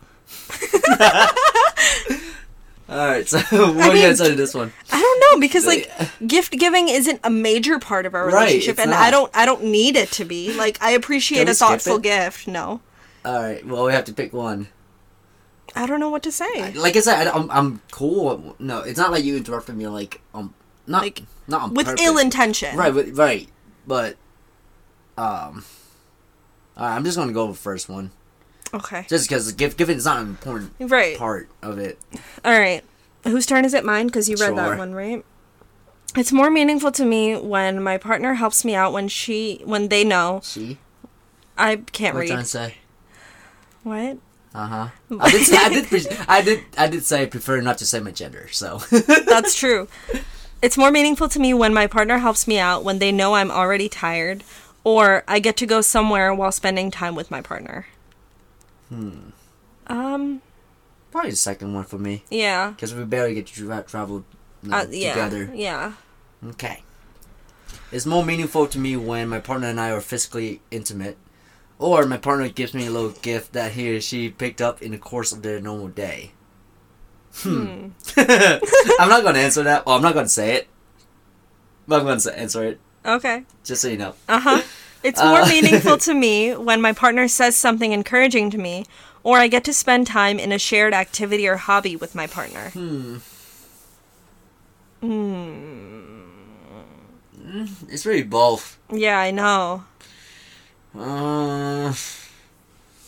[2.89, 3.27] All right.
[3.27, 4.73] So what do mean- you guys say to this one?
[4.91, 5.91] I don't know because like
[6.25, 8.99] gift giving isn't a major part of our Right, relationship, and not.
[8.99, 10.53] I don't I don't need it to be.
[10.53, 12.47] Like I appreciate a thoughtful gift.
[12.47, 12.81] No,
[13.23, 13.65] All right.
[13.65, 14.67] Well, we have to pick one.
[15.75, 16.73] I don't know what to say.
[16.73, 18.55] Like I said, I, I'm I'm cool.
[18.57, 19.87] No, it's not like you interrupted me.
[19.87, 20.55] Like um,
[20.87, 22.03] not Like, not on With purpose.
[22.03, 22.75] ill intention.
[22.75, 22.91] Right.
[22.93, 23.47] But, right.
[23.85, 24.15] But
[25.17, 25.63] um.
[26.77, 28.09] All right, I'm just gonna go with the first one,
[28.73, 29.05] Okay.
[29.09, 31.17] just because gift giving is not an important Right.
[31.17, 31.97] part of it.
[32.45, 32.83] All right.
[33.23, 33.83] Whose turn is it?
[33.83, 34.55] Mine, because you read Sure.
[34.55, 35.25] that one, right?
[36.15, 40.03] It's more meaningful to me when my partner helps me out when she when they
[40.03, 40.77] know She.
[41.57, 42.37] I can't What read.
[42.37, 42.75] to say?
[43.83, 44.17] What?
[44.55, 44.87] Uh huh.
[45.19, 45.45] I did.
[45.45, 45.85] Say, I did.
[45.87, 46.63] pre- I did.
[46.77, 48.47] I did say I prefer not to say my gender.
[48.51, 48.77] So.
[49.27, 49.87] That's true.
[50.61, 53.51] It's more meaningful to me when my partner helps me out when they know I'm
[53.51, 54.43] already tired
[54.83, 57.85] or I get to go somewhere while spending time with my partner.
[58.89, 59.29] Hmm.
[59.87, 60.41] Um,
[61.11, 62.23] Probably the second one for me.
[62.29, 62.69] yeah.
[62.71, 64.23] Because we barely get to tra- travel
[64.63, 65.13] you know, Uh, yeah.
[65.13, 65.51] together.
[65.55, 65.93] Yeah.
[66.49, 66.83] Okay.
[67.91, 71.17] It's more meaningful to me when my partner and I are physically intimate,
[71.79, 74.91] or my partner gives me a little gift that he or she picked up in
[74.91, 76.31] the course of their normal day.
[77.37, 77.89] Hmm.
[78.17, 79.85] I'm not going to answer that.
[79.85, 80.67] Well, I'm not going to say it.
[81.87, 83.43] But I'm to answer it, Okay.
[83.63, 84.13] just so you know.
[84.27, 84.61] Uh-huh.
[85.03, 85.47] It's more Uh.
[85.49, 88.85] meaningful to me when my partner says something encouraging to me
[89.23, 92.69] or I get to spend time in a shared activity or hobby with my partner.
[92.71, 93.17] Hmm.
[95.01, 96.05] Hmm.
[97.89, 98.77] It's really both.
[98.91, 99.83] Yeah, I know.
[100.97, 101.93] Uh,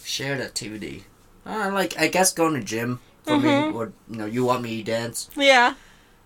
[0.03, 1.03] shared activity.
[1.45, 3.67] Uh, like I guess going to gym for Mhm.
[3.67, 5.29] me, or you know, you want me to dance.
[5.35, 5.73] Yeah.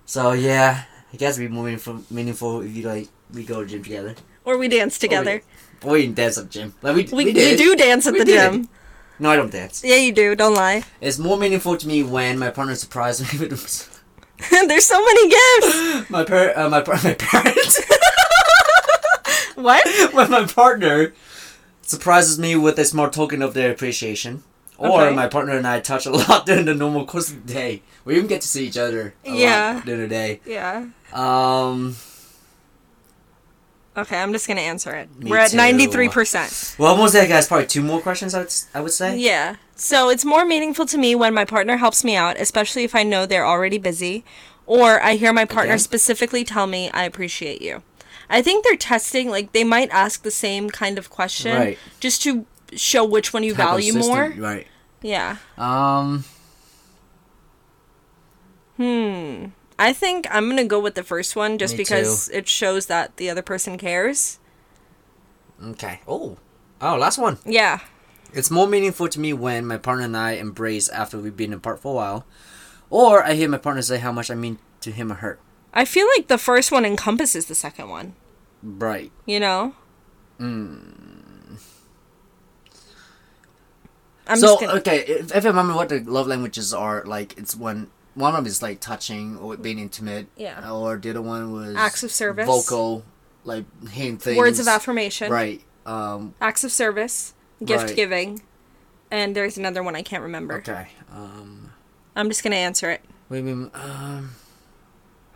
[0.06, 3.68] So yeah, I guess it'd be more meaningful, meaningful if you like we go to
[3.68, 4.16] gym together.
[4.46, 5.42] Or we dance together.
[5.84, 6.74] Or we can dance at the gym.
[6.82, 8.52] Like we We, we, we, do dance at We the did.
[8.52, 8.70] gym.
[9.20, 9.84] No, I don't dance.
[9.84, 10.36] Yeah, you do.
[10.36, 10.84] Don't lie.
[11.02, 13.92] It's more meaningful to me when my partner surprises me with
[14.52, 16.10] There's so many gifts.
[16.10, 17.80] my par- uh, my par- my parents.
[19.56, 20.14] What?
[20.14, 21.14] when my partner
[21.82, 24.44] surprises me with a small token of their appreciation.
[24.78, 25.16] Or Okay.
[25.16, 27.82] my partner and I touch a lot during the normal course of the day.
[28.04, 29.74] We even get to see each other a Yeah.
[29.76, 30.42] lot during the day.
[30.46, 30.88] Yeah.
[31.14, 31.96] Um,
[33.98, 35.10] Okay, I'm just gonna answer it.
[35.18, 35.58] Me We're at too.
[35.58, 36.76] ninety three percent.
[36.78, 37.48] well, almost there, guys.
[37.48, 38.34] Probably two more questions.
[38.34, 39.18] I would, I would say.
[39.18, 39.56] Yeah.
[39.76, 43.04] So it's more meaningful to me when my partner helps me out, especially if I
[43.04, 44.24] know they're already busy,
[44.66, 45.80] or I hear my partner Again?
[45.80, 47.84] specifically tell me I appreciate you.
[48.30, 51.78] I think they're testing, like they might ask the same kind of question, Right.
[52.00, 54.34] just to show which one you How value more.
[54.38, 54.68] Right.
[55.02, 55.38] Yeah.
[55.58, 56.26] Um.
[58.78, 59.46] Hmm.
[59.78, 63.18] I think I'm gonna go with the first one just Me because it shows that
[63.18, 64.40] the other person cares.
[65.64, 66.00] Okay.
[66.08, 66.38] Oh.
[66.82, 67.38] Oh, last one.
[67.46, 67.80] Yeah.
[68.34, 71.80] It's more meaningful to me when my partner and I embrace after we've been apart
[71.80, 72.26] for a while,
[72.90, 75.40] or I hear my partner say how much I mean to him or her.
[75.74, 78.16] I feel like the first one encompasses the second one.
[78.62, 79.12] Right.
[79.26, 79.76] You know.
[80.40, 81.60] Mm.
[84.28, 84.74] I'm so just gonna.
[84.80, 88.36] okay, if, if I remember what the love languages are, like it's when one of
[88.38, 90.72] them is like touching or being intimate, Yeah.
[90.72, 92.48] or the other one was Acts of service.
[92.48, 93.04] vocal,
[93.44, 95.32] like hand things, Words of affirmation.
[95.32, 95.62] right?
[95.86, 97.96] Um, acts of service, gift Right.
[97.96, 98.42] giving,
[99.12, 100.56] and there's another one I can't remember.
[100.56, 100.88] okay.
[101.14, 101.72] Um,
[102.16, 103.02] I'm just gonna answer it.
[103.30, 103.72] do you mean?
[103.74, 104.32] Um,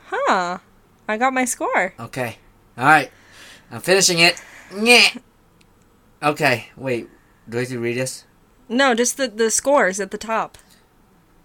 [0.08, 0.58] Huh.
[1.08, 1.94] I got my score.
[2.00, 2.38] okay,
[2.78, 3.12] all right,
[3.72, 4.42] I'm finishing it.
[4.76, 5.08] Yeah.
[6.22, 7.10] Okay, wait.
[7.48, 8.26] Do I have to read this?
[8.68, 10.58] No, just the the scores at the top.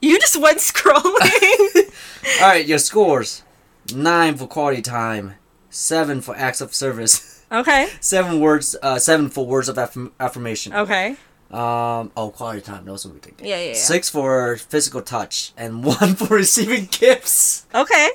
[0.04, 1.92] You just went scrolling.
[2.42, 3.42] All right, your scores:
[3.94, 5.36] nine for quality time,
[5.70, 7.88] seven for acts of service, okay.
[8.00, 10.74] seven words, uh, seven for words of affirm- affirmation.
[10.74, 11.16] Okay.
[11.50, 12.84] Um, oh, quality time.
[12.84, 13.40] Those what we think.
[13.40, 13.74] Yeah, yeah, yeah.
[13.74, 17.64] Six for physical touch and one for receiving gifts.
[17.74, 18.10] Okay.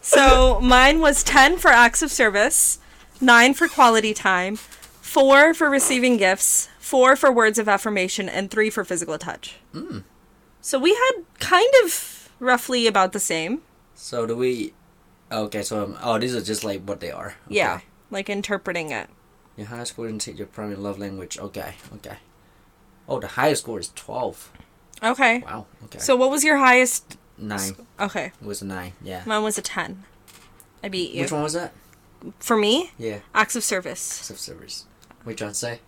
[0.00, 2.78] So mine was 10 for acts of service,
[3.20, 8.70] 9 for quality time, 4 for receiving gifts, 4 for words of affirmation, and 3
[8.70, 9.56] for physical touch.
[9.74, 10.04] Mm.
[10.64, 13.60] So we had kind of roughly about the same.
[13.94, 14.72] So do we?
[15.30, 17.36] Okay, so um, oh, these are just like what they are.
[17.46, 17.56] Okay.
[17.56, 17.80] Yeah.
[18.10, 19.10] Like interpreting it.
[19.58, 21.38] Your highest score in your primary love language.
[21.38, 22.16] Okay, okay.
[23.06, 24.50] Oh, the highest score is twelve.
[25.02, 25.40] Okay.
[25.40, 25.66] Wow.
[25.84, 25.98] Okay.
[25.98, 27.18] So what was your highest?
[27.36, 28.32] nine Okay.
[28.40, 28.94] it was a nine.
[29.02, 29.22] Yeah.
[29.26, 30.04] Mine was a 10.
[30.82, 31.22] I beat you.
[31.22, 31.74] Which one was that?
[32.38, 33.18] For me, Yeah.
[33.34, 34.18] acts of service.
[34.20, 34.86] Acts of service.
[35.24, 35.80] What you trying to say?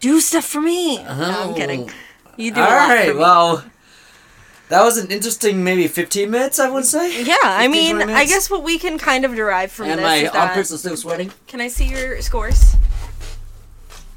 [0.00, 1.02] Do stuff for me.
[1.02, 1.90] No, I'm kidding.
[2.38, 3.14] You do All right.
[3.14, 3.64] Well,
[4.68, 6.58] that was an interesting maybe fifteen minutes.
[6.58, 7.22] I would say.
[7.24, 10.16] Yeah, I mean, I guess what we can kind of derive from And this my
[10.16, 10.48] is that.
[10.48, 11.32] armpits are still sweating.
[11.46, 12.76] Can I see your scores?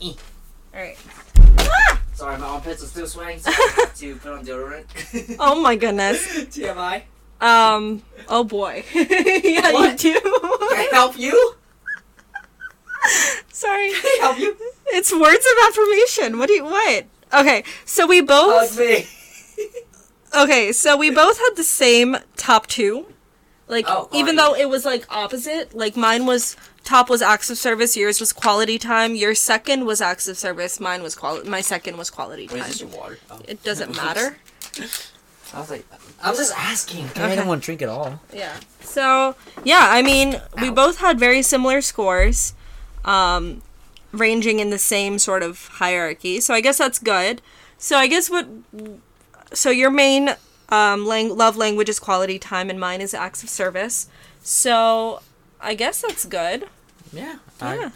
[0.02, 0.14] Eh.
[0.74, 0.98] All right.
[2.14, 5.36] Sorry, my armpits are still sweating, so I have to put on deodorant.
[5.40, 6.26] Oh my goodness.
[6.28, 7.04] TMI.
[7.42, 8.02] Um.
[8.28, 8.84] Oh boy.
[8.94, 10.04] yeah, What?
[10.04, 10.20] you do.
[10.22, 11.54] Can I help you?
[13.52, 13.92] Sorry.
[13.92, 14.56] Can I help you?
[14.88, 16.40] It's words of affirmation.
[16.40, 17.06] What do you what?
[17.34, 18.80] Okay, so we both.
[20.44, 23.08] Okay, so we both had the same top two.
[23.68, 27.58] Like Oh, even though it was like opposite, like mine was top was acts of
[27.58, 31.60] service, yours was quality time, your second was acts of service, mine was quality my
[31.62, 32.70] second was quality Wait, time.
[32.70, 33.18] is this your water?
[33.30, 33.42] Oh.
[33.48, 34.38] It doesn't matter.
[35.54, 35.86] I was like,
[36.22, 37.06] I was just asking.
[37.08, 37.36] I Okay.
[37.36, 38.22] don't want to drink at all.
[38.34, 38.56] Yeah.
[38.82, 39.36] So
[39.66, 42.54] yeah, I mean, we both had very similar scores,
[43.06, 43.62] um,
[44.14, 46.40] ranging in the same sort of hierarchy.
[46.40, 47.42] So I guess that's good.
[47.78, 48.48] So I guess what,
[49.54, 50.36] so your main
[50.70, 54.08] um, lang- love language is quality time, and mine is acts of service.
[54.42, 55.22] So
[55.62, 56.68] I guess that's good.
[57.14, 57.38] Yeah.
[57.62, 57.90] Yeah.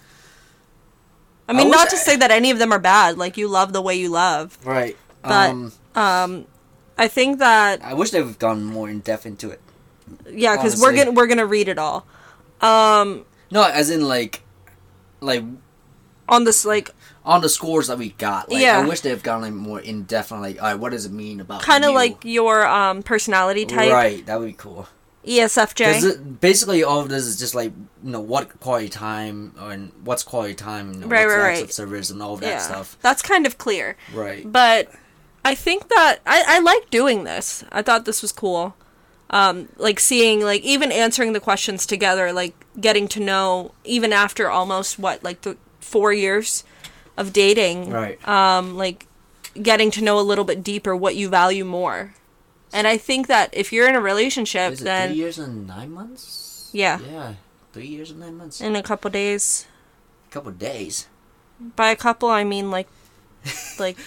[1.47, 3.17] I I mean, wish not to I- say that any of them are bad.
[3.17, 4.57] Like you love the way you love.
[4.63, 4.95] right.
[5.21, 6.45] But- um, Um,
[6.97, 9.59] I think that I wish they've gone more in depth into it.
[10.29, 12.05] yeah, because we're gonna we're gonna read it all.
[12.61, 14.41] Um, No, as in like,
[15.19, 15.43] like
[16.29, 16.91] on this like
[17.23, 18.49] on the scores that we got.
[18.51, 18.79] Like, Yeah.
[18.79, 21.11] I wish they've gone like more in depth on like, all right, what does it
[21.11, 24.25] mean about kind of like your um personality type Right.
[24.25, 24.87] That would be cool.
[25.25, 25.75] ESFJ.
[26.01, 27.71] Because basically all of this is just like
[28.03, 31.63] you know what quality time and what's quality time, know, Right, what's right, acts right.
[31.65, 32.97] of service and all that yeah, stuff.
[33.01, 33.97] that's kind of clear.
[34.13, 34.51] Right.
[34.51, 34.91] But
[35.45, 37.63] I think that I I like doing this.
[37.71, 38.75] I thought this was cool.
[39.29, 44.49] Um, like seeing like even answering the questions together, like getting to know even after
[44.49, 46.63] almost what like the four years
[47.21, 47.89] of dating.
[47.89, 48.17] Right.
[48.27, 49.07] Um, like
[49.61, 52.13] getting to know a little bit deeper what you value more.
[52.73, 55.67] And I think that if you're in a relationship, Is it then three years and
[55.67, 56.69] nine months?
[56.73, 56.99] Yeah.
[56.99, 57.33] Yeah.
[57.73, 58.61] Three years and nine months.
[58.61, 59.65] in a couple days,
[60.29, 61.07] A couple days.
[61.75, 62.87] by a couple I mean like,
[63.79, 63.97] like,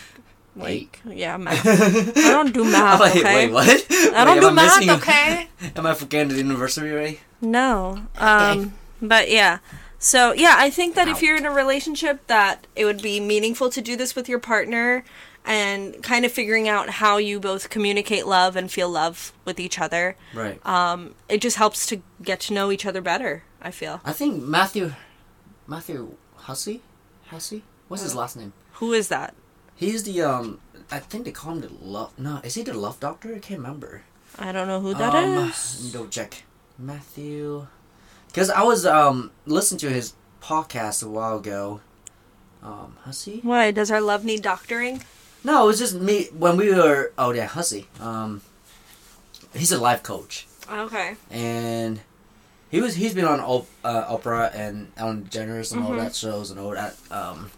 [0.62, 0.97] Eight.
[1.05, 1.67] like yeah, math.
[1.67, 3.01] I don't do math.
[3.01, 3.47] Like, okay.
[3.47, 3.67] wait, what?
[4.15, 4.79] I don't Wait, do am math.
[4.81, 5.49] missing- Okay.
[5.77, 7.21] Am I forgetting the anniversary already?
[7.41, 8.01] No.
[8.17, 8.73] Um.
[9.03, 9.59] But yeah.
[10.05, 13.71] So yeah, I think that if you're in a relationship, that it would be meaningful
[13.71, 15.03] to do this with your partner,
[15.47, 19.81] and kind of figuring out how you both communicate love and feel love with each
[19.81, 20.17] other.
[20.35, 20.61] Right.
[20.67, 21.15] Um.
[21.31, 23.45] It just helps to get to know each other better.
[23.63, 24.03] I feel.
[24.05, 24.93] I think Matthew,
[25.67, 26.83] Matthew Hussey,
[27.29, 27.63] Hussey.
[27.89, 28.53] What's his last name?
[28.75, 29.35] Who is that?
[29.75, 30.61] He's the um.
[30.91, 32.13] I think they call him the love.
[32.19, 33.35] No, is he the love doctor?
[33.35, 34.03] I can't remember.
[34.39, 35.81] I don't know who that is.
[35.81, 36.45] um, me go check.
[36.79, 37.69] Matthew.
[38.35, 40.12] Because I was um listening to his
[40.43, 41.80] podcast a while ago.
[42.64, 43.39] Um, Hussey.
[43.45, 45.05] Why does our love need doctoring?
[45.45, 47.12] No, it was just me when we were.
[47.16, 47.87] Oh yeah, Hussey.
[48.01, 48.41] Um,
[49.55, 50.47] he's a life coach.
[50.68, 51.14] Okay.
[51.30, 52.01] and
[52.70, 55.99] he was he's been on uh, Oprah and Ellen DeGeneres and all Mhm.
[56.01, 56.97] that shows and all that.
[57.11, 57.51] Um,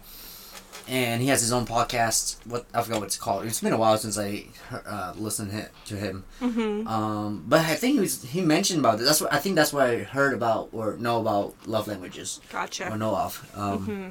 [0.87, 2.37] and he has his own podcast.
[2.45, 3.45] What I forgot what it's called.
[3.45, 4.45] It's been a while since I
[4.85, 6.23] uh, listened to him.
[6.41, 6.87] Mm-hmm.
[6.87, 9.03] Um, but I think he was he mentioned about it.
[9.03, 12.89] That's what I think that's what I heard about or know about love languages Gotcha.
[12.91, 13.51] or know of.
[13.55, 14.09] Um, hmm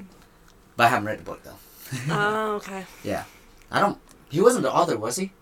[0.76, 1.58] but I haven't read the book though.
[2.10, 2.84] Oh, okay.
[3.02, 3.24] Yeah,
[3.70, 3.98] I don't.
[4.28, 5.32] He wasn't the author, was he?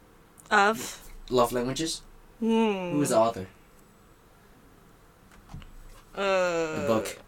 [0.51, 1.01] Of.
[1.30, 2.03] Love languages.
[2.39, 2.93] Hmm.
[2.93, 3.47] Who was the author?
[6.14, 7.18] Uh, The book.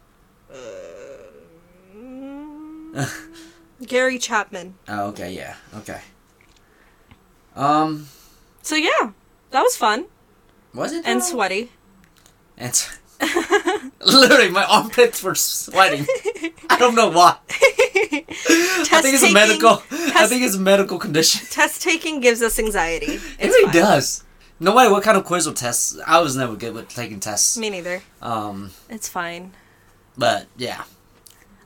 [1.97, 3.11] mm,
[3.85, 4.75] Gary Chapman.
[4.89, 6.01] Oh, okay, yeah, okay.
[7.55, 8.09] Um,
[8.63, 9.13] So yeah,
[9.51, 10.07] that was fun
[10.75, 11.25] was it and though?
[11.25, 11.71] sweaty.
[12.59, 12.99] And s-
[14.05, 16.07] literally, my armpits were sweating.
[16.69, 17.37] I don't know why.
[17.49, 19.83] I think it's a medical.
[19.91, 21.47] I think it's a medical condition.
[21.51, 23.19] Test taking gives us anxiety.
[23.39, 23.75] It really fine.
[23.75, 24.25] does.
[24.61, 27.57] No matter what kind of quiz or tests, I was never good with taking tests.
[27.59, 28.03] Me neither.
[28.23, 29.53] Um, It's fine.
[30.17, 30.85] but yeah.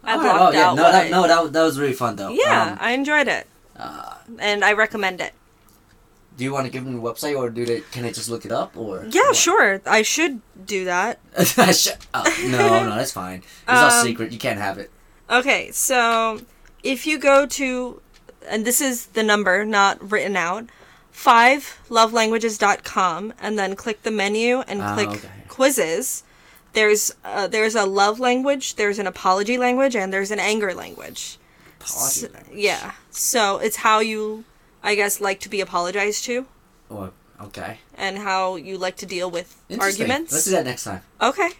[0.04, 2.16] I Alright, blocked well, yeah, out no, that, I- no, that, that was really fun
[2.16, 2.30] though.
[2.30, 3.46] Yeah, Um, I enjoyed it,
[3.76, 5.34] uh, and I recommend it.
[6.36, 7.80] do you want to give them the website or do they?
[7.92, 9.04] Can they just look it up or?
[9.10, 9.36] Yeah, what?
[9.36, 9.82] sure.
[9.84, 11.18] I should do that.
[11.44, 12.26] Shut up.
[12.44, 13.40] No, no, that's fine.
[13.40, 14.32] It's all Um, secret.
[14.32, 14.90] You can't have it.
[15.28, 16.40] Okay, so
[16.82, 18.00] if you go to,
[18.48, 20.64] and this is the number, not written out,
[21.14, 25.28] 5lovelanguages.com, and then click the menu and Ah, click okay.
[25.48, 26.22] quizzes.
[26.72, 31.38] There's uh, there's a love language, there's an apology language, and there's an anger language.
[31.80, 32.56] Apology S- language.
[32.58, 32.92] yeah.
[33.10, 34.44] So it's how you,
[34.82, 36.46] I guess, like to be apologized to,
[36.88, 37.10] Or,
[37.42, 37.78] okay.
[37.96, 40.32] and how you like to deal with arguments.
[40.32, 41.02] Let's do that next time.
[41.20, 41.50] Okay.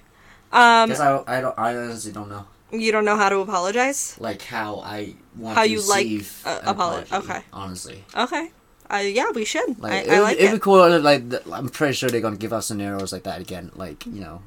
[0.52, 1.58] Um, Because I, I don't.
[1.58, 2.44] I honestly don't know.
[2.72, 4.16] you don't know how to apologize?
[4.20, 7.42] Like how I want How to you like, receive uh, apology, okay.
[7.52, 8.04] Honestly.
[8.16, 8.50] Okay.
[8.92, 9.78] Uh, yeah, we should.
[9.80, 10.54] Like, I, it, I would- like it'd it.
[10.54, 10.98] be cool.
[11.00, 13.70] Like I'm pretty sure they're gonna give us scenarios like that again.
[13.74, 14.42] Like you know,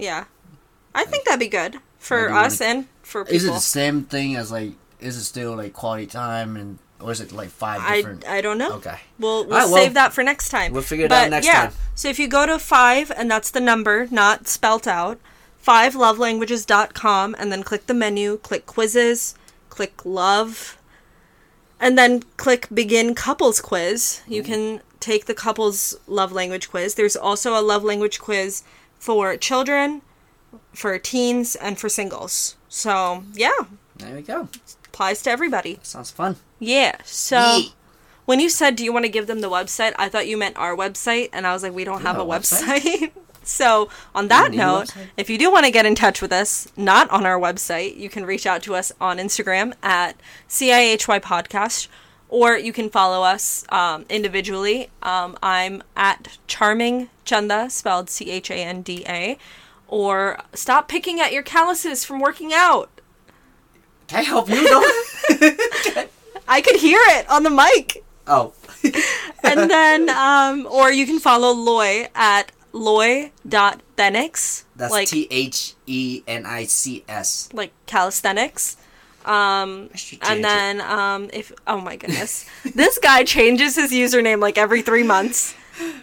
[0.00, 0.24] Yeah.
[0.94, 3.36] I think that'd be good for Like, us and for people.
[3.36, 4.72] is it the same thing as like?
[5.00, 8.26] Is it still like quality time and or is it like five I, different?
[8.28, 8.72] I don't know.
[8.74, 10.72] okay, We'll, we'll well, save that for next time.
[10.72, 11.54] we'll figure it but out next time.
[11.54, 11.74] yeah, time.
[11.94, 15.18] So if you go to five, and that's the number, not spelt out,
[15.64, 19.34] fivelovelanguages.com, and then click the menu, click quizzes,
[19.68, 20.76] click love,
[21.78, 24.20] and then click begin couples quiz.
[24.28, 26.94] You can take the couples love language quiz.
[26.94, 28.62] There's also a love language quiz
[29.00, 30.02] for children,
[30.72, 32.56] for teens, and for singles.
[32.68, 33.50] So yeah,
[33.96, 34.48] there we go.
[34.86, 35.80] applies to everybody.
[35.82, 36.36] Sounds fun.
[36.60, 36.98] Yeah.
[37.04, 37.62] So
[38.26, 40.56] when you said, "Do you want to give them the website?" I thought you meant
[40.56, 42.80] our website, and I was like, "We don't have a have a website?
[42.80, 43.10] website."
[43.42, 47.10] so on that note, if you do want to get in touch with us, not
[47.10, 51.88] on our website, you can reach out to us on Instagram at CIHY Podcast,
[52.30, 54.88] or you can follow us um, individually.
[55.02, 59.36] Um, I'm at Charming Chanda, spelled C H A N D A.
[59.88, 62.88] Or stop picking at your calluses from working out.
[64.06, 64.62] Can I help you?
[64.68, 66.06] though?
[66.48, 68.04] I could hear it on the mic.
[68.26, 68.54] oh.
[69.44, 76.22] and then um or you can follow Loy at loy.thenics That's like T H E
[76.26, 77.50] N I C S.
[77.52, 78.78] like calisthenics
[79.24, 79.90] um
[80.22, 82.46] and then um if oh my goodness.
[82.74, 85.54] This guy changes his username like every three months.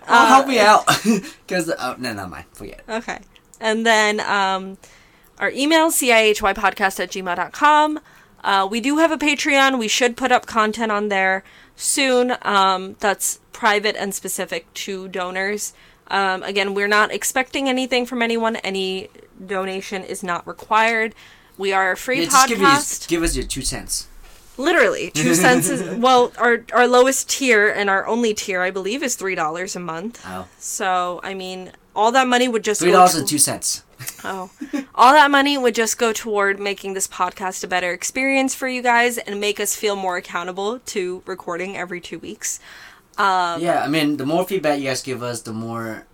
[0.08, 0.86] Oh, help me uh, out.
[1.46, 2.46] Because oh no, never mind.
[2.54, 2.84] Forget.
[2.88, 2.92] it.
[2.92, 3.20] okay.
[3.60, 4.78] And then um
[5.40, 8.00] our email cihypodcast at gmail.com
[8.44, 9.78] uh, we do have a patreon.
[9.78, 11.44] We should put up content on there
[11.76, 12.36] soon.
[12.44, 15.74] Um, that's private and specific to donors.
[16.10, 18.56] Um, again we're not expecting anything from anyone.
[18.58, 19.10] Any
[19.46, 21.14] donation is not required
[21.58, 24.08] we are a free Yeah, just give, podcast give us your two cents.
[24.58, 29.04] literally two cents is well our our lowest tier and our only tier i believe
[29.04, 30.48] is three dollars a month Oh.
[30.60, 33.84] so i mean all that money would just Three go dollars to- and two cents.
[34.24, 34.52] Oh.
[34.94, 38.84] All that money would just go toward making this podcast a better experience for you
[38.84, 42.60] guys and make us feel more accountable to recording every two weeks.
[43.18, 46.06] Um, yeah, I mean, the more feedback you guys give us, the more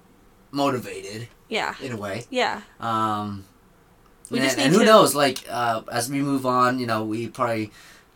[0.51, 1.75] motivated Yeah.
[1.81, 2.23] in a way.
[2.29, 2.61] Yeah.
[2.79, 3.43] Um,
[4.29, 5.13] We and, just and who to- knows?
[5.15, 7.71] Like, uh, as we move on, you know, we probably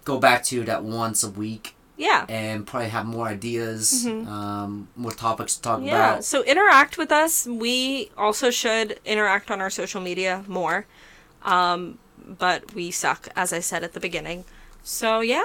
[0.05, 2.25] go back to that once a week Yeah.
[2.29, 5.87] and probably have more ideas, um, more topics to talk Mm-hmm.
[5.87, 6.11] Yeah.
[6.13, 6.23] about.
[6.25, 7.45] So interact with us.
[7.45, 10.85] We also should interact on our social media more.
[11.43, 14.45] Um, but we suck, as I said at the beginning.
[14.83, 15.43] So yeah.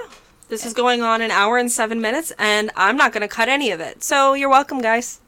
[0.48, 3.48] This is going on an hour and seven minutes, and I'm not going to cut
[3.48, 4.04] any of it.
[4.04, 5.18] So you're welcome, guys.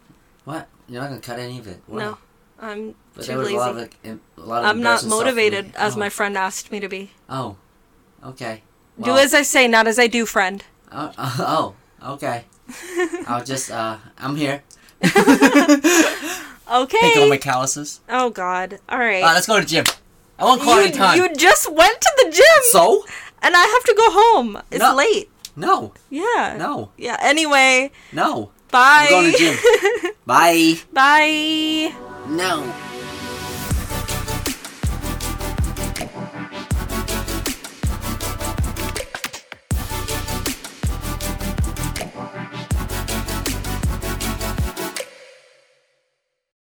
[0.44, 0.68] What?
[0.86, 1.80] You're not gonna cut any of it?
[1.86, 1.98] Why?
[2.00, 2.18] No,
[2.60, 3.54] I'm But too lazy.
[3.54, 5.98] a lot of like, a lot of I'm not embarrassing stuff motivated as oh.
[5.98, 7.10] my friend asked me to be.
[7.28, 7.56] Oh,
[8.24, 8.62] okay.
[9.02, 10.64] Do as I say, not as I do, friend.
[10.92, 12.44] Oh, oh, okay.
[13.26, 14.62] I'll just uh, I'm here.
[16.70, 16.98] Okay.
[17.00, 18.00] Take all my calluses.
[18.08, 18.78] Oh God.
[18.88, 19.22] All right.
[19.22, 19.84] Uh, let's go to the gym.
[20.38, 21.18] I want quality you, time.
[21.18, 23.04] you just went to the gym, so?
[23.42, 24.62] and I have to go home.
[24.70, 24.94] It's No.
[24.94, 25.30] late.
[25.56, 26.56] No, Yeah.
[26.58, 27.16] no, Yeah.
[27.20, 27.92] Anyway.
[28.12, 28.50] no.
[28.70, 29.06] Bye.
[29.08, 30.12] I'm going to gym.
[30.26, 30.78] Bye.
[30.92, 31.94] Bye.
[32.26, 32.83] No.